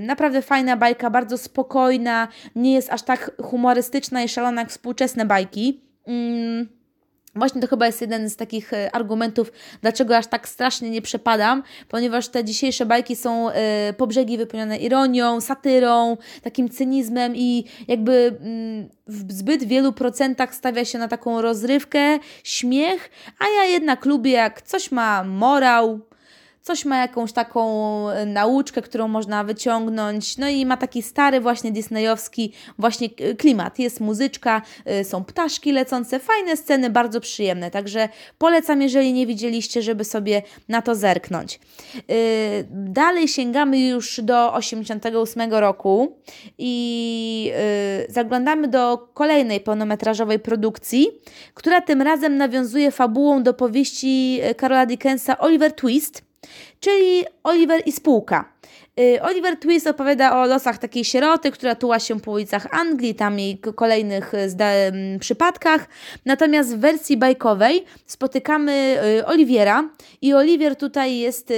yy, 0.00 0.06
naprawdę 0.06 0.42
fajna 0.42 0.76
bajka, 0.76 1.10
bardzo 1.10 1.38
spokojna, 1.38 2.28
nie 2.56 2.74
jest 2.74 2.92
aż 2.92 3.02
tak 3.02 3.30
humorystyczna 3.42 4.22
i 4.22 4.28
szalona 4.28 4.60
jak 4.60 4.70
współczesne 4.70 5.24
bajki. 5.26 5.80
Yy. 6.06 6.78
Właśnie 7.38 7.60
to 7.60 7.66
chyba 7.66 7.86
jest 7.86 8.00
jeden 8.00 8.30
z 8.30 8.36
takich 8.36 8.72
y, 8.72 8.92
argumentów, 8.92 9.52
dlaczego 9.82 10.16
aż 10.16 10.26
tak 10.26 10.48
strasznie 10.48 10.90
nie 10.90 11.02
przepadam, 11.02 11.62
ponieważ 11.88 12.28
te 12.28 12.44
dzisiejsze 12.44 12.86
bajki 12.86 13.16
są 13.16 13.50
y, 13.50 13.54
po 13.96 14.06
brzegi 14.06 14.38
wypełnione 14.38 14.78
ironią, 14.78 15.40
satyrą, 15.40 16.16
takim 16.42 16.68
cynizmem 16.68 17.36
i 17.36 17.64
jakby 17.88 18.12
y, 18.12 18.88
w 19.06 19.32
zbyt 19.32 19.64
wielu 19.64 19.92
procentach 19.92 20.54
stawia 20.54 20.84
się 20.84 20.98
na 20.98 21.08
taką 21.08 21.42
rozrywkę, 21.42 22.18
śmiech, 22.44 23.10
a 23.38 23.44
ja 23.48 23.64
jednak 23.64 24.04
lubię, 24.04 24.30
jak 24.30 24.62
coś 24.62 24.92
ma 24.92 25.24
morał, 25.24 26.00
coś 26.68 26.84
ma 26.84 26.98
jakąś 26.98 27.32
taką 27.32 28.10
e, 28.10 28.26
nauczkę, 28.26 28.82
którą 28.82 29.08
można 29.08 29.44
wyciągnąć, 29.44 30.38
no 30.38 30.48
i 30.48 30.66
ma 30.66 30.76
taki 30.76 31.02
stary 31.02 31.40
właśnie 31.40 31.72
disneyowski 31.72 32.52
właśnie 32.78 33.08
e, 33.18 33.34
klimat. 33.34 33.78
Jest 33.78 34.00
muzyczka, 34.00 34.62
e, 34.84 35.04
są 35.04 35.24
ptaszki 35.24 35.72
lecące, 35.72 36.18
fajne 36.18 36.56
sceny, 36.56 36.90
bardzo 36.90 37.20
przyjemne, 37.20 37.70
także 37.70 38.08
polecam, 38.38 38.82
jeżeli 38.82 39.12
nie 39.12 39.26
widzieliście, 39.26 39.82
żeby 39.82 40.04
sobie 40.04 40.42
na 40.68 40.82
to 40.82 40.94
zerknąć. 40.94 41.60
Dalej 42.70 43.28
sięgamy 43.28 43.80
już 43.80 44.20
do 44.22 44.54
88 44.54 45.52
roku 45.52 46.16
i 46.58 47.52
zaglądamy 48.08 48.68
do 48.68 49.08
kolejnej 49.14 49.60
pełnometrażowej 49.60 50.38
produkcji, 50.38 51.08
która 51.54 51.80
tym 51.80 52.02
razem 52.02 52.36
nawiązuje 52.36 52.90
fabułą 52.90 53.42
do 53.42 53.54
powieści 53.54 54.40
Karola 54.56 54.86
Dickensa 54.86 55.38
Oliver 55.38 55.72
Twist, 55.72 56.27
czyli 56.80 57.24
Oliver 57.42 57.82
i 57.86 57.92
spółka. 57.92 58.52
Y, 59.00 59.22
Oliver 59.22 59.56
Twist 59.56 59.86
opowiada 59.86 60.42
o 60.42 60.46
losach 60.46 60.78
takiej 60.78 61.04
sieroty, 61.04 61.50
która 61.50 61.74
tuła 61.74 61.98
się 61.98 62.20
po 62.20 62.30
ulicach 62.32 62.66
Anglii, 62.70 63.14
tam 63.14 63.40
i 63.40 63.58
kolejnych 63.74 64.34
y, 64.34 65.18
przypadkach. 65.18 65.88
Natomiast 66.24 66.76
w 66.76 66.78
wersji 66.78 67.16
bajkowej 67.16 67.84
spotykamy 68.06 68.98
y, 69.18 69.26
Oliwiera 69.26 69.88
i 70.22 70.34
Oliwier 70.34 70.76
tutaj 70.76 71.18
jest 71.18 71.52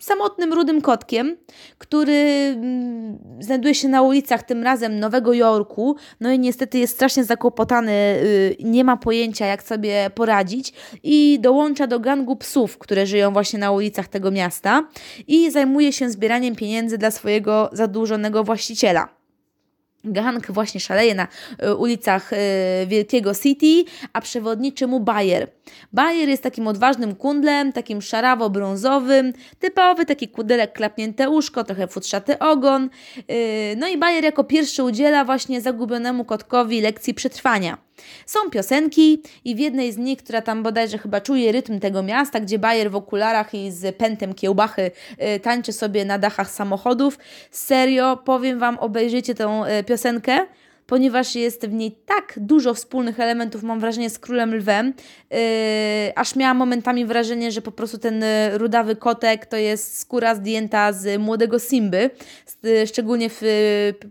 samotnym 0.00 0.52
rudym 0.52 0.80
kotkiem, 0.80 1.36
który 1.78 2.12
mm, 2.56 3.18
znajduje 3.40 3.74
się 3.74 3.88
na 3.88 4.02
ulicach 4.02 4.42
tym 4.42 4.62
razem 4.62 5.00
Nowego 5.00 5.32
Jorku, 5.32 5.96
no 6.20 6.32
i 6.32 6.38
niestety 6.38 6.78
jest 6.78 6.94
strasznie 6.94 7.24
zakłopotany, 7.24 7.92
y, 7.92 8.56
nie 8.60 8.84
ma 8.84 8.96
pojęcia 8.96 9.46
jak 9.46 9.62
sobie 9.62 10.10
poradzić 10.14 10.72
i 11.02 11.38
dołącza 11.40 11.86
do 11.86 12.00
gangu 12.00 12.36
psów, 12.36 12.78
które 12.78 13.06
żyją 13.06 13.32
właśnie 13.32 13.58
na 13.58 13.70
ulicach 13.70 14.08
tego 14.08 14.30
miasta 14.30 14.88
i 15.28 15.50
zajmuje 15.50 15.92
się 15.92 16.10
zbieraniem 16.10 16.56
pieniędzy 16.56 16.98
dla 16.98 17.10
swojego 17.10 17.70
zadłużonego 17.72 18.44
właściciela. 18.44 19.19
Gang 20.04 20.46
właśnie 20.52 20.80
szaleje 20.80 21.14
na 21.14 21.28
e, 21.58 21.74
ulicach 21.74 22.32
e, 22.32 22.36
Wielkiego 22.86 23.34
City, 23.34 23.84
a 24.12 24.20
przewodniczy 24.20 24.86
mu 24.86 25.00
Bayer. 25.00 25.48
Bayer 25.92 26.28
jest 26.28 26.42
takim 26.42 26.66
odważnym 26.66 27.14
kundlem, 27.14 27.72
takim 27.72 27.98
szarawo-brązowym, 27.98 29.32
typowy 29.58 30.06
taki 30.06 30.28
kudelek, 30.28 30.72
klapnięte 30.72 31.30
uszko, 31.30 31.64
trochę 31.64 31.86
futrzaty 31.86 32.38
ogon. 32.38 32.90
E, 33.28 33.76
no 33.76 33.88
i 33.88 33.98
Bayer 33.98 34.24
jako 34.24 34.44
pierwszy 34.44 34.82
udziela 34.82 35.24
właśnie 35.24 35.60
zagubionemu 35.60 36.24
kotkowi 36.24 36.80
lekcji 36.80 37.14
przetrwania. 37.14 37.78
Są 38.26 38.50
piosenki 38.50 39.22
i 39.44 39.54
w 39.54 39.58
jednej 39.58 39.92
z 39.92 39.96
nich, 39.96 40.18
która 40.18 40.42
tam 40.42 40.62
bodajże 40.62 40.98
chyba 40.98 41.20
czuje 41.20 41.52
rytm 41.52 41.80
tego 41.80 42.02
miasta, 42.02 42.40
gdzie 42.40 42.58
Bayer 42.58 42.90
w 42.90 42.96
okularach 42.96 43.54
i 43.54 43.70
z 43.70 43.96
pętem 43.96 44.34
kiełbachy 44.34 44.90
y, 45.36 45.40
tańczy 45.40 45.72
sobie 45.72 46.04
na 46.04 46.18
dachach 46.18 46.50
samochodów. 46.50 47.18
Serio, 47.50 48.16
powiem 48.24 48.58
Wam, 48.58 48.78
obejrzyjcie 48.78 49.34
tę 49.34 49.62
y, 49.80 49.84
piosenkę 49.84 50.46
ponieważ 50.90 51.34
jest 51.34 51.66
w 51.66 51.72
niej 51.72 51.92
tak 52.06 52.34
dużo 52.36 52.74
wspólnych 52.74 53.20
elementów, 53.20 53.62
mam 53.62 53.80
wrażenie, 53.80 54.10
z 54.10 54.18
Królem 54.18 54.54
Lwem, 54.54 54.94
yy, 55.30 55.38
aż 56.16 56.36
miałam 56.36 56.56
momentami 56.56 57.06
wrażenie, 57.06 57.52
że 57.52 57.62
po 57.62 57.72
prostu 57.72 57.98
ten 57.98 58.22
y, 58.22 58.58
rudawy 58.58 58.96
kotek 58.96 59.46
to 59.46 59.56
jest 59.56 59.98
skóra 59.98 60.34
zdjęta 60.34 60.92
z 60.92 61.20
młodego 61.20 61.58
Simby, 61.58 62.10
szczególnie 62.86 63.30
w 63.30 63.42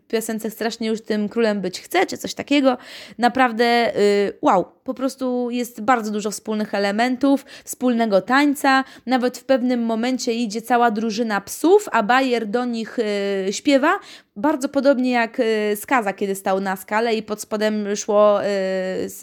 piosence 0.07 0.49
Strasznie 0.49 0.87
już 0.87 1.01
tym 1.01 1.29
królem 1.29 1.61
być 1.61 1.81
chce, 1.81 2.05
czy 2.05 2.17
coś 2.17 2.33
takiego. 2.33 2.77
Naprawdę 3.17 3.91
yy, 3.95 4.37
wow, 4.41 4.65
po 4.83 4.93
prostu 4.93 5.49
jest 5.49 5.81
bardzo 5.81 6.11
dużo 6.11 6.31
wspólnych 6.31 6.73
elementów, 6.73 7.45
wspólnego 7.63 8.21
tańca. 8.21 8.83
Nawet 9.05 9.37
w 9.37 9.43
pewnym 9.43 9.83
momencie 9.83 10.33
idzie 10.33 10.61
cała 10.61 10.91
drużyna 10.91 11.41
psów, 11.41 11.89
a 11.91 12.03
Bayer 12.03 12.47
do 12.47 12.65
nich 12.65 12.97
yy, 13.45 13.53
śpiewa. 13.53 13.99
Bardzo 14.39 14.69
podobnie 14.69 15.11
jak 15.11 15.39
yy, 15.39 15.75
Skaza, 15.75 16.13
kiedy 16.13 16.35
stał 16.35 16.59
na 16.59 16.75
skale 16.75 17.15
i 17.15 17.23
pod 17.23 17.41
spodem 17.41 17.95
szło 17.95 18.39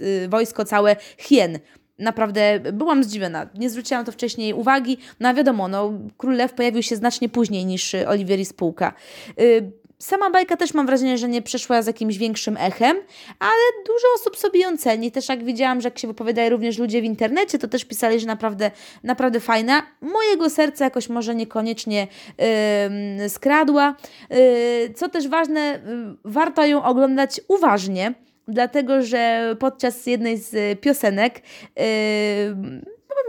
yy, 0.00 0.28
wojsko 0.28 0.64
całe 0.64 0.96
hien 1.18 1.58
naprawdę 1.98 2.60
byłam 2.72 3.04
zdziwiona. 3.04 3.46
Nie 3.54 3.70
zwróciłam 3.70 4.04
to 4.04 4.12
wcześniej 4.12 4.54
uwagi. 4.54 4.98
No 5.20 5.28
a 5.28 5.34
wiadomo, 5.34 5.68
no, 5.68 5.92
Król 6.16 6.36
Lew 6.36 6.52
pojawił 6.52 6.82
się 6.82 6.96
znacznie 6.96 7.28
później 7.28 7.66
niż 7.66 7.94
Oliwier 7.94 8.38
i 8.38 8.44
spółka. 8.44 8.92
Sama 9.98 10.30
bajka 10.30 10.56
też 10.56 10.74
mam 10.74 10.86
wrażenie, 10.86 11.18
że 11.18 11.28
nie 11.28 11.42
przeszła 11.42 11.82
z 11.82 11.86
jakimś 11.86 12.18
większym 12.18 12.56
echem, 12.56 12.96
ale 13.38 13.84
dużo 13.86 14.06
osób 14.14 14.36
sobie 14.36 14.60
ją 14.60 14.76
ceni. 14.76 15.12
Też 15.12 15.28
jak 15.28 15.44
widziałam, 15.44 15.80
że 15.80 15.86
jak 15.86 15.98
się 15.98 16.08
wypowiadają 16.08 16.50
również 16.50 16.78
ludzie 16.78 17.00
w 17.00 17.04
internecie, 17.04 17.58
to 17.58 17.68
też 17.68 17.84
pisali, 17.84 18.20
że 18.20 18.26
naprawdę, 18.26 18.70
naprawdę 19.02 19.40
fajna. 19.40 19.82
Mojego 20.00 20.50
serca 20.50 20.84
jakoś 20.84 21.08
może 21.08 21.34
niekoniecznie 21.34 22.06
yy, 23.20 23.28
skradła. 23.28 23.94
Yy, 24.30 24.94
co 24.94 25.08
też 25.08 25.28
ważne, 25.28 25.80
yy, 25.86 26.32
warto 26.32 26.66
ją 26.66 26.84
oglądać 26.84 27.40
uważnie, 27.48 28.14
dlatego 28.48 29.02
że 29.02 29.54
podczas 29.58 30.06
jednej 30.06 30.36
z 30.36 30.80
piosenek 30.80 31.42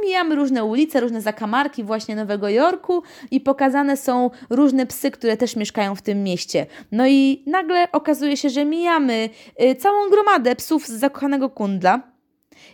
mijamy 0.03 0.35
różne 0.35 0.63
ulice, 0.63 0.99
różne 0.99 1.21
zakamarki 1.21 1.83
właśnie 1.83 2.15
Nowego 2.15 2.49
Jorku 2.49 3.03
i 3.31 3.41
pokazane 3.41 3.97
są 3.97 4.29
różne 4.49 4.85
psy, 4.85 5.11
które 5.11 5.37
też 5.37 5.55
mieszkają 5.55 5.95
w 5.95 6.01
tym 6.01 6.23
mieście. 6.23 6.65
No 6.91 7.07
i 7.07 7.43
nagle 7.45 7.91
okazuje 7.91 8.37
się, 8.37 8.49
że 8.49 8.65
mijamy 8.65 9.29
y, 9.61 9.75
całą 9.75 10.09
gromadę 10.09 10.55
psów 10.55 10.87
z 10.87 10.91
zakochanego 10.91 11.49
kundla 11.49 12.16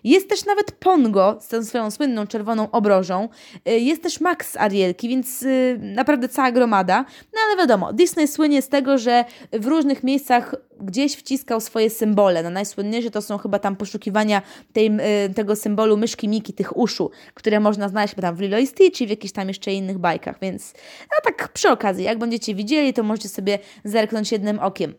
jest 0.03 0.29
też 0.29 0.45
nawet 0.45 0.71
Pongo 0.71 1.37
z 1.41 1.47
tą 1.47 1.63
swoją 1.63 1.91
słynną 1.91 2.27
czerwoną 2.27 2.71
obrożą. 2.71 3.29
Y, 3.69 3.79
jest 3.79 4.03
też 4.03 4.21
Max 4.21 4.51
z 4.51 4.57
Arielki, 4.57 5.09
więc 5.09 5.43
y, 5.43 5.79
naprawdę 5.81 6.29
cała 6.29 6.51
gromada. 6.51 7.05
No 7.33 7.39
ale 7.47 7.57
wiadomo, 7.57 7.93
Disney 7.93 8.27
słynie 8.27 8.61
z 8.61 8.69
tego, 8.69 8.97
że 8.97 9.25
w 9.51 9.65
różnych 9.65 10.03
miejscach 10.03 10.55
gdzieś 10.81 11.15
wciskał 11.15 11.61
swoje 11.61 11.89
symbole. 11.89 12.43
No 12.43 12.49
najsłynniejsze 12.49 13.11
to 13.11 13.21
są 13.21 13.37
chyba 13.37 13.59
tam 13.59 13.75
poszukiwania 13.75 14.41
tej, 14.73 14.87
y, 14.87 15.33
tego 15.33 15.55
symbolu 15.55 15.97
myszki 15.97 16.27
Miki, 16.27 16.53
tych 16.53 16.77
uszu, 16.77 17.11
które 17.33 17.59
można 17.59 17.89
znaleźć 17.89 18.15
tam 18.21 18.35
w 18.35 18.39
Lilo 18.39 18.57
i 18.57 18.67
Stitch 18.67 19.01
i 19.01 19.07
w 19.07 19.09
jakichś 19.09 19.33
tam 19.33 19.47
jeszcze 19.47 19.73
innych 19.73 19.97
bajkach, 19.97 20.39
więc 20.41 20.73
no 21.01 21.17
tak 21.23 21.49
przy 21.53 21.69
okazji, 21.69 22.03
jak 22.03 22.17
będziecie 22.19 22.55
widzieli, 22.55 22.93
to 22.93 23.03
możecie 23.03 23.29
sobie 23.29 23.59
zerknąć 23.83 24.31
jednym 24.31 24.59
okiem. 24.59 24.93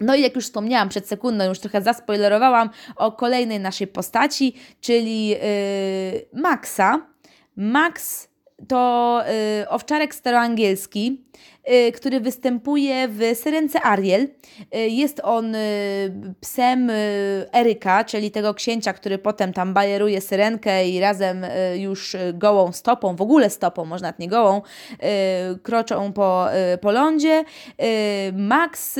No 0.00 0.14
i 0.14 0.22
jak 0.22 0.34
już 0.34 0.44
wspomniałam 0.44 0.88
przed 0.88 1.08
sekundą, 1.08 1.44
już 1.44 1.58
trochę 1.58 1.82
zaspoilerowałam 1.82 2.70
o 2.96 3.12
kolejnej 3.12 3.60
naszej 3.60 3.86
postaci, 3.86 4.54
czyli 4.80 5.28
yy, 5.28 5.38
Maxa. 6.32 7.06
Max 7.56 8.28
to 8.68 9.22
y, 9.62 9.68
owczarek 9.68 10.14
staroangielski, 10.14 11.24
y, 11.36 11.53
który 11.94 12.20
występuje 12.20 13.08
w 13.08 13.20
Syrence 13.34 13.82
Ariel. 13.82 14.22
Y, 14.22 14.78
jest 14.88 15.20
on 15.24 15.56
psem 16.40 16.90
Eryka, 17.52 18.04
czyli 18.04 18.30
tego 18.30 18.54
księcia, 18.54 18.92
który 18.92 19.18
potem 19.18 19.52
tam 19.52 19.74
bajeruje 19.74 20.20
syrenkę 20.20 20.88
i 20.88 21.00
razem 21.00 21.46
już 21.74 22.16
gołą 22.34 22.72
stopą, 22.72 23.16
w 23.16 23.22
ogóle 23.22 23.50
stopą, 23.50 23.84
można 23.84 24.08
nawet 24.08 24.18
nie 24.18 24.28
gołą, 24.28 24.62
kroczą 25.62 26.12
po, 26.12 26.46
po 26.80 26.92
lądzie. 26.92 27.44
Max 28.32 28.98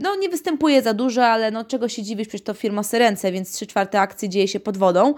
no, 0.00 0.16
nie 0.16 0.28
występuje 0.28 0.82
za 0.82 0.94
dużo, 0.94 1.26
ale 1.26 1.50
no, 1.50 1.64
czego 1.64 1.88
się 1.88 2.02
dziwisz, 2.02 2.28
przecież 2.28 2.44
to 2.44 2.54
firma 2.54 2.82
Syrence, 2.82 3.32
więc 3.32 3.52
trzy 3.52 3.66
czwarte 3.66 4.00
akcji 4.00 4.28
dzieje 4.28 4.48
się 4.48 4.60
pod 4.60 4.76
wodą. 4.76 5.14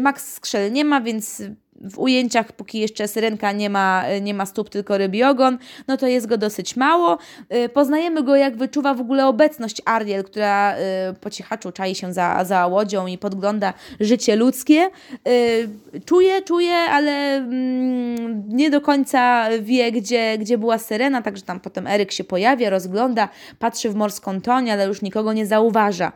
Max 0.00 0.32
skrzel 0.32 0.72
nie 0.72 0.84
ma, 0.84 1.00
więc 1.00 1.42
w 1.80 1.98
ujęciach, 1.98 2.52
póki 2.52 2.78
jeszcze 2.78 3.08
syrenka 3.08 3.52
nie 3.52 3.70
ma, 3.70 4.04
nie 4.20 4.34
ma 4.34 4.46
stóp, 4.46 4.70
tylko 4.70 4.98
rybi 4.98 5.24
ogon, 5.24 5.58
no 5.88 5.96
to 5.96 6.06
jest 6.06 6.26
go 6.26 6.38
dosyć 6.38 6.76
mało. 6.76 7.18
Y, 7.54 7.68
poznajemy 7.68 8.22
go, 8.22 8.36
jak 8.36 8.56
wyczuwa 8.56 8.94
w 8.94 9.00
ogóle 9.00 9.26
obecność 9.26 9.82
Ariel, 9.84 10.24
która 10.24 10.76
y, 10.76 10.78
po 11.20 11.30
cichaczu 11.30 11.72
czai 11.72 11.94
się 11.94 12.12
za, 12.12 12.44
za 12.44 12.66
łodzią 12.66 13.06
i 13.06 13.18
podgląda 13.18 13.72
życie 14.00 14.36
ludzkie. 14.36 14.90
Y, 15.28 15.68
czuje, 16.04 16.42
czuje, 16.42 16.74
ale 16.74 17.36
mm, 17.36 18.48
nie 18.48 18.70
do 18.70 18.80
końca 18.80 19.48
wie, 19.60 19.92
gdzie, 19.92 20.38
gdzie 20.38 20.58
była 20.58 20.78
syrena, 20.78 21.22
także 21.22 21.42
tam 21.42 21.60
potem 21.60 21.86
Eryk 21.86 22.12
się 22.12 22.24
pojawia, 22.24 22.70
rozgląda, 22.70 23.28
patrzy 23.58 23.90
w 23.90 23.94
morską 23.94 24.40
toń, 24.40 24.70
ale 24.70 24.86
już 24.86 25.02
nikogo 25.02 25.32
nie 25.32 25.46
zauważa. 25.46 26.12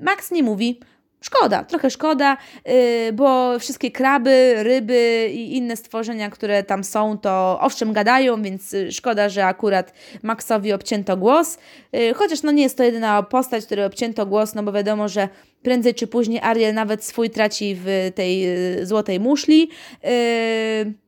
Max 0.00 0.30
nie 0.30 0.42
mówi, 0.42 0.80
Szkoda, 1.22 1.64
trochę 1.64 1.90
szkoda, 1.90 2.36
yy, 2.66 3.12
bo 3.12 3.58
wszystkie 3.58 3.90
kraby, 3.90 4.54
ryby 4.58 5.30
i 5.32 5.56
inne 5.56 5.76
stworzenia, 5.76 6.30
które 6.30 6.62
tam 6.62 6.84
są, 6.84 7.18
to 7.18 7.58
owszem 7.60 7.92
gadają, 7.92 8.42
więc 8.42 8.74
y, 8.74 8.92
szkoda, 8.92 9.28
że 9.28 9.46
akurat 9.46 9.92
Maxowi 10.22 10.72
obcięto 10.72 11.16
głos. 11.16 11.58
Yy, 11.92 12.14
chociaż 12.14 12.42
no 12.42 12.52
nie 12.52 12.62
jest 12.62 12.76
to 12.76 12.84
jedyna 12.84 13.22
postać, 13.22 13.66
której 13.66 13.84
obcięto 13.84 14.26
głos, 14.26 14.54
no 14.54 14.62
bo 14.62 14.72
wiadomo, 14.72 15.08
że 15.08 15.28
prędzej 15.62 15.94
czy 15.94 16.06
później 16.06 16.40
Ariel 16.40 16.74
nawet 16.74 17.04
swój 17.04 17.30
traci 17.30 17.76
w 17.84 18.12
tej 18.14 18.46
złotej 18.82 19.20
muszli. 19.20 19.70
Yy, 20.02 21.01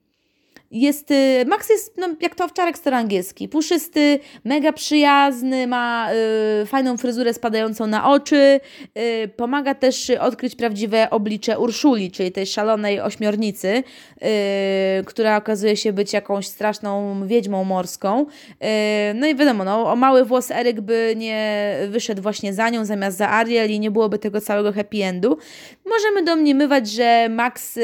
jest, 0.71 1.11
y, 1.11 1.45
Max 1.47 1.71
jest 1.71 1.97
no, 1.97 2.09
jak 2.21 2.35
to 2.35 2.45
owczarek 2.45 2.79
starangielski, 2.79 3.49
puszysty, 3.49 4.19
mega 4.45 4.73
przyjazny, 4.73 5.67
ma 5.67 6.09
y, 6.63 6.67
fajną 6.67 6.97
fryzurę 6.97 7.35
spadającą 7.35 7.87
na 7.87 8.11
oczy, 8.11 8.61
y, 8.99 9.29
pomaga 9.29 9.75
też 9.75 10.11
odkryć 10.11 10.55
prawdziwe 10.55 11.11
oblicze 11.11 11.59
Urszuli, 11.59 12.11
czyli 12.11 12.33
tej 12.33 12.47
szalonej 12.47 13.01
ośmiornicy, 13.01 13.69
y, 15.01 15.05
która 15.05 15.37
okazuje 15.37 15.77
się 15.77 15.93
być 15.93 16.13
jakąś 16.13 16.47
straszną 16.47 17.27
wiedźmą 17.27 17.65
morską. 17.65 18.27
Y, 18.27 19.15
no 19.15 19.27
i 19.27 19.35
wiadomo, 19.35 19.65
no, 19.65 19.93
o 19.93 19.97
mały 19.97 20.25
włos 20.25 20.51
Eryk 20.51 20.81
by 20.81 21.15
nie 21.17 21.75
wyszedł 21.89 22.23
właśnie 22.23 22.55
za 22.55 22.71
nią 22.71 22.85
zamiast 22.85 23.17
za 23.17 23.29
Ariel 23.29 23.71
i 23.71 23.81
nie 23.81 23.91
byłoby 23.91 24.19
tego 24.19 24.41
całego 24.41 24.73
happy 24.73 25.05
endu. 25.05 25.39
Możemy 25.87 26.23
domniemywać, 26.23 26.91
że 26.91 27.29
Max 27.29 27.77
y, 27.77 27.83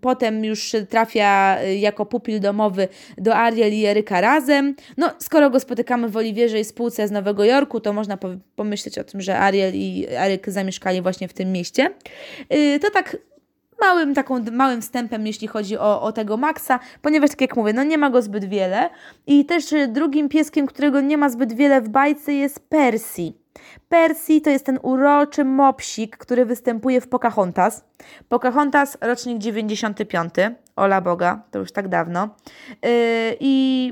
potem 0.00 0.44
już 0.44 0.76
trafia 0.88 1.58
jako 1.78 2.06
pupil 2.06 2.40
domowy 2.40 2.88
do 3.18 3.34
Ariel 3.34 3.72
i 3.72 3.86
Eryka 3.86 4.20
razem. 4.20 4.76
No, 4.96 5.10
skoro 5.18 5.50
go 5.50 5.60
spotykamy 5.60 6.08
w 6.08 6.16
Oliwierze 6.16 6.60
i 6.60 6.64
spółce 6.64 7.08
z 7.08 7.10
Nowego 7.10 7.44
Jorku, 7.44 7.80
to 7.80 7.92
można 7.92 8.18
pomyśleć 8.56 8.98
o 8.98 9.04
tym, 9.04 9.20
że 9.20 9.38
Ariel 9.38 9.74
i 9.74 10.06
Eryk 10.08 10.50
zamieszkali 10.50 11.02
właśnie 11.02 11.28
w 11.28 11.32
tym 11.32 11.52
mieście. 11.52 11.90
Y, 12.52 12.78
to 12.80 12.90
tak 12.90 13.16
małym, 13.80 14.14
taką 14.14 14.44
małym 14.52 14.82
wstępem, 14.82 15.26
jeśli 15.26 15.48
chodzi 15.48 15.78
o, 15.78 16.02
o 16.02 16.12
tego 16.12 16.36
Maxa, 16.36 16.80
ponieważ 17.02 17.30
tak 17.30 17.40
jak 17.40 17.56
mówię, 17.56 17.72
no 17.72 17.82
nie 17.82 17.98
ma 17.98 18.10
go 18.10 18.22
zbyt 18.22 18.44
wiele. 18.44 18.90
I 19.26 19.44
też 19.44 19.64
drugim 19.88 20.28
pieskiem, 20.28 20.66
którego 20.66 21.00
nie 21.00 21.18
ma 21.18 21.28
zbyt 21.28 21.52
wiele 21.52 21.80
w 21.80 21.88
bajce 21.88 22.32
jest 22.32 22.68
Percy. 22.68 23.32
Percy 23.88 24.40
to 24.40 24.50
jest 24.50 24.66
ten 24.66 24.78
uroczy 24.82 25.44
mopsik, 25.44 26.16
który 26.16 26.44
występuje 26.44 27.00
w 27.00 27.08
Pocahontas. 27.08 27.84
Pocahontas, 28.28 28.98
rocznik 29.00 29.38
95, 29.38 30.34
ola 30.76 31.00
Boga, 31.00 31.42
to 31.50 31.58
już 31.58 31.72
tak 31.72 31.88
dawno. 31.88 32.28
Yy, 32.68 32.88
I 33.40 33.86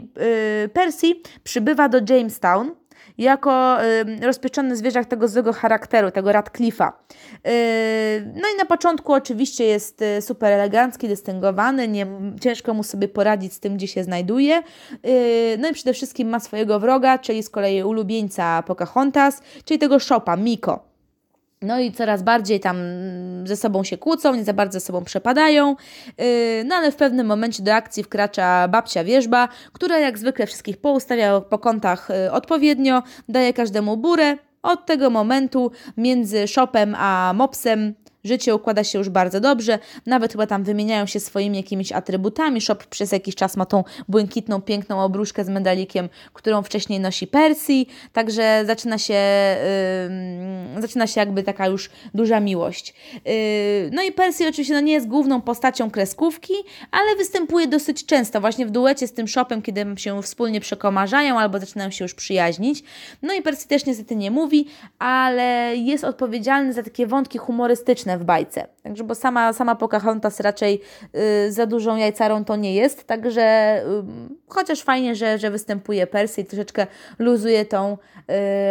yy, 0.63 0.69
Percy 0.69 1.07
przybywa 1.45 1.89
do 1.89 2.15
Jamestown 2.15 2.71
jako 3.19 3.79
rozpieczony 4.23 4.77
zwierzak 4.77 5.07
tego 5.07 5.29
złego 5.29 5.53
charakteru, 5.53 6.11
tego 6.11 6.31
Radcliffe'a. 6.31 6.93
Y, 6.93 8.33
no 8.35 8.49
i 8.55 8.59
na 8.59 8.65
początku 8.65 9.13
oczywiście 9.13 9.65
jest 9.65 10.03
y, 10.03 10.23
super 10.23 10.53
elegancki, 10.53 11.09
dystyngowany, 11.09 11.89
nie, 11.89 12.07
ciężko 12.41 12.75
mu 12.75 12.83
sobie 12.83 13.09
poradzić 13.09 13.53
z 13.53 13.61
tym, 13.61 13.77
gdzie 13.77 13.89
się 13.89 14.05
znajduje. 14.05 14.63
Y, 15.07 15.57
no 15.59 15.69
i 15.69 15.73
przede 15.73 15.93
wszystkim 15.93 16.29
ma 16.29 16.41
swojego 16.41 16.81
wroga, 16.81 17.19
czyli 17.19 17.43
z 17.43 17.51
kolei 17.51 17.83
ulubieńca 17.83 18.63
Pocahontas, 18.63 19.43
czyli 19.65 19.79
tego 19.79 20.01
Shopa, 20.01 20.37
Miko. 20.37 20.88
No 21.63 21.81
i 21.81 21.93
coraz 21.93 22.23
bardziej 22.23 22.61
tam 22.61 22.77
ze 23.45 23.57
sobą 23.57 23.85
się 23.85 23.99
kłócą, 23.99 24.35
nie 24.35 24.45
za 24.45 24.53
bardzo 24.53 24.81
ze 24.81 24.87
sobą 24.87 25.05
przepadają. 25.05 25.77
Yy, 26.19 26.25
no 26.65 26.75
ale 26.75 26.93
w 26.93 26.97
pewnym 26.97 27.27
momencie 27.27 27.63
do 27.63 27.75
akcji 27.75 28.03
wkracza 28.03 28.69
babcia 28.69 29.05
wierzba, 29.05 29.49
która 29.73 29.99
jak 29.99 30.19
zwykle 30.19 30.47
wszystkich 30.47 30.77
poustawia 30.77 31.41
po 31.41 31.59
kątach 31.59 32.09
yy, 32.25 32.33
odpowiednio, 32.33 33.03
daje 33.29 33.53
każdemu 33.53 33.97
burę. 33.97 34.37
Od 34.63 34.87
tego 34.87 35.11
momentu 35.11 35.71
między 35.97 36.49
Shopem 36.49 36.95
a 36.99 37.33
Mopsem 37.35 37.95
Życie 38.25 38.55
układa 38.55 38.85
się 38.85 38.99
już 38.99 39.09
bardzo 39.09 39.41
dobrze, 39.41 39.79
nawet 40.07 40.33
chyba 40.33 40.47
tam 40.47 40.65
wymieniają 40.65 41.07
się 41.07 41.21
swoimi 41.21 41.57
jakimiś 41.57 41.93
atrybutami. 41.93 42.61
Shop 42.61 42.77
przez 42.91 43.13
jakiś 43.13 43.35
czas 43.35 43.57
ma 43.57 43.67
tą 43.67 43.85
błękitną, 44.09 44.63
piękną 44.63 45.01
obruszkę 45.01 45.45
z 45.45 45.49
medalikiem, 45.49 46.09
którą 46.33 46.63
wcześniej 46.63 47.01
nosi 47.01 47.27
Percy, 47.27 47.73
także 48.13 48.65
zaczyna 48.67 48.99
się, 48.99 49.15
yy, 50.75 50.83
zaczyna 50.83 51.07
się 51.07 51.21
jakby 51.21 51.43
taka 51.43 51.67
już 51.67 51.91
duża 52.15 52.41
miłość. 52.41 52.95
Yy, 53.15 53.33
no 53.93 54.03
i 54.03 54.13
Percy 54.13 54.49
oczywiście 54.49 54.75
no, 54.75 54.81
nie 54.81 54.93
jest 54.93 55.09
główną 55.09 55.41
postacią 55.41 55.91
kreskówki, 55.91 56.55
ale 56.91 57.17
występuje 57.17 57.67
dosyć 57.67 58.07
często, 58.07 58.41
właśnie 58.41 58.67
w 58.67 58.71
duecie 58.71 59.07
z 59.07 59.13
tym 59.13 59.29
Shopem, 59.29 59.63
kiedy 59.63 59.87
się 59.97 60.23
wspólnie 60.23 60.61
przekomarzają 60.61 61.39
albo 61.39 61.59
zaczynają 61.59 61.91
się 61.91 62.05
już 62.05 62.15
przyjaźnić. 62.15 62.83
No 63.23 63.35
i 63.35 63.43
Percy 63.43 63.69
też 63.69 63.87
niestety 63.87 64.17
nie 64.17 64.31
mówi, 64.31 64.67
ale 64.99 65.77
jest 65.77 66.05
odpowiedzialny 66.05 66.73
za 66.73 66.83
takie 66.83 67.07
wątki 67.07 67.39
humorystyczne 67.39 68.08
w 68.17 68.25
bajce. 68.25 68.67
Także, 68.83 69.05
bo 69.05 69.15
sama, 69.15 69.53
sama 69.53 69.75
Pocahontas 69.75 70.41
raczej 70.41 70.81
y, 71.47 71.53
za 71.53 71.67
dużą 71.67 71.97
jajcarą 71.97 72.45
to 72.45 72.57
nie 72.57 72.75
jest, 72.75 73.07
także 73.07 73.43
y, 73.83 74.39
chociaż 74.49 74.83
fajnie, 74.83 75.15
że, 75.15 75.39
że 75.39 75.51
występuje 75.51 76.07
Percy 76.07 76.41
i 76.41 76.45
troszeczkę 76.45 76.87
luzuje 77.19 77.65
tą 77.65 77.97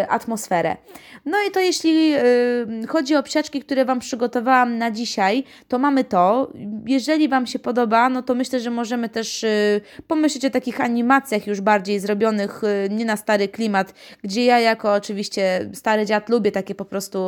y, 0.01 0.09
atmosferę. 0.09 0.77
No 1.25 1.37
i 1.47 1.51
to 1.51 1.59
jeśli 1.59 2.15
y, 2.15 2.87
chodzi 2.87 3.15
o 3.15 3.23
psiaczki, 3.23 3.61
które 3.61 3.85
Wam 3.85 3.99
przygotowałam 3.99 4.77
na 4.77 4.91
dzisiaj, 4.91 5.43
to 5.67 5.79
mamy 5.79 6.03
to. 6.03 6.51
Jeżeli 6.85 7.29
Wam 7.29 7.47
się 7.47 7.59
podoba, 7.59 8.09
no 8.09 8.21
to 8.21 8.35
myślę, 8.35 8.59
że 8.59 8.69
możemy 8.69 9.09
też 9.09 9.43
y, 9.43 9.81
pomyśleć 10.07 10.45
o 10.45 10.49
takich 10.49 10.81
animacjach 10.81 11.47
już 11.47 11.61
bardziej 11.61 11.99
zrobionych 11.99 12.61
y, 12.63 12.89
nie 12.89 13.05
na 13.05 13.17
stary 13.17 13.47
klimat, 13.47 13.93
gdzie 14.23 14.45
ja 14.45 14.59
jako 14.59 14.93
oczywiście 14.93 15.69
stary 15.73 16.05
dziad 16.05 16.29
lubię 16.29 16.51
takie 16.51 16.75
po 16.75 16.85
prostu 16.85 17.27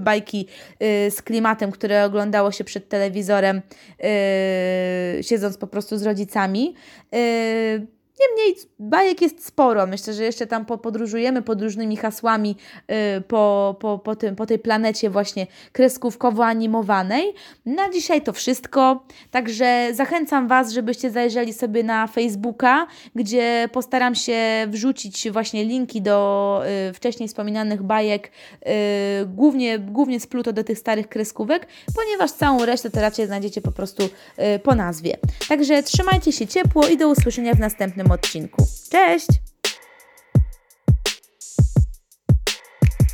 bajki 0.00 0.46
z 1.10 1.22
które 1.72 2.04
oglądało 2.04 2.52
się 2.52 2.64
przed 2.64 2.88
telewizorem, 2.88 3.62
yy, 5.16 5.22
siedząc 5.22 5.56
po 5.56 5.66
prostu 5.66 5.98
z 5.98 6.02
rodzicami. 6.02 6.74
Yy, 7.12 7.86
Niemniej 8.22 8.56
bajek 8.78 9.22
jest 9.22 9.46
sporo. 9.46 9.86
Myślę, 9.86 10.14
że 10.14 10.24
jeszcze 10.24 10.46
tam 10.46 10.64
podróżujemy 10.64 11.42
pod 11.42 11.62
różnymi 11.62 11.96
hasłami 11.96 12.56
yy, 12.88 12.96
po, 13.20 13.76
po, 13.80 13.98
po, 13.98 14.16
tym, 14.16 14.36
po 14.36 14.46
tej 14.46 14.58
planecie 14.58 15.10
właśnie 15.10 15.46
kreskówkowo-animowanej. 15.72 17.22
Na 17.66 17.90
dzisiaj 17.90 18.22
to 18.22 18.32
wszystko. 18.32 19.04
Także 19.30 19.88
zachęcam 19.92 20.48
Was, 20.48 20.72
żebyście 20.72 21.10
zajrzeli 21.10 21.52
sobie 21.52 21.82
na 21.82 22.06
Facebooka, 22.06 22.86
gdzie 23.14 23.68
postaram 23.72 24.14
się 24.14 24.38
wrzucić 24.68 25.30
właśnie 25.30 25.64
linki 25.64 26.02
do 26.02 26.62
yy, 26.86 26.92
wcześniej 26.92 27.28
wspominanych 27.28 27.82
bajek, 27.82 28.30
yy, 28.66 28.72
głównie, 29.26 29.78
głównie 29.78 30.20
z 30.20 30.26
Pluto 30.26 30.52
do 30.52 30.64
tych 30.64 30.78
starych 30.78 31.08
kreskówek, 31.08 31.66
ponieważ 31.94 32.30
całą 32.30 32.64
resztę 32.64 32.90
to 32.90 33.00
raczej 33.00 33.26
znajdziecie 33.26 33.60
po 33.60 33.72
prostu 33.72 34.08
po 34.62 34.74
nazwie. 34.74 35.16
Także 35.48 35.82
trzymajcie 35.82 36.32
się 36.32 36.46
ciepło 36.46 36.88
i 36.88 36.96
do 36.96 37.08
usłyszenia 37.08 37.54
w 37.54 37.58
następnym 37.58 38.11
odcinku. 38.12 38.66
Cześć! 38.90 39.51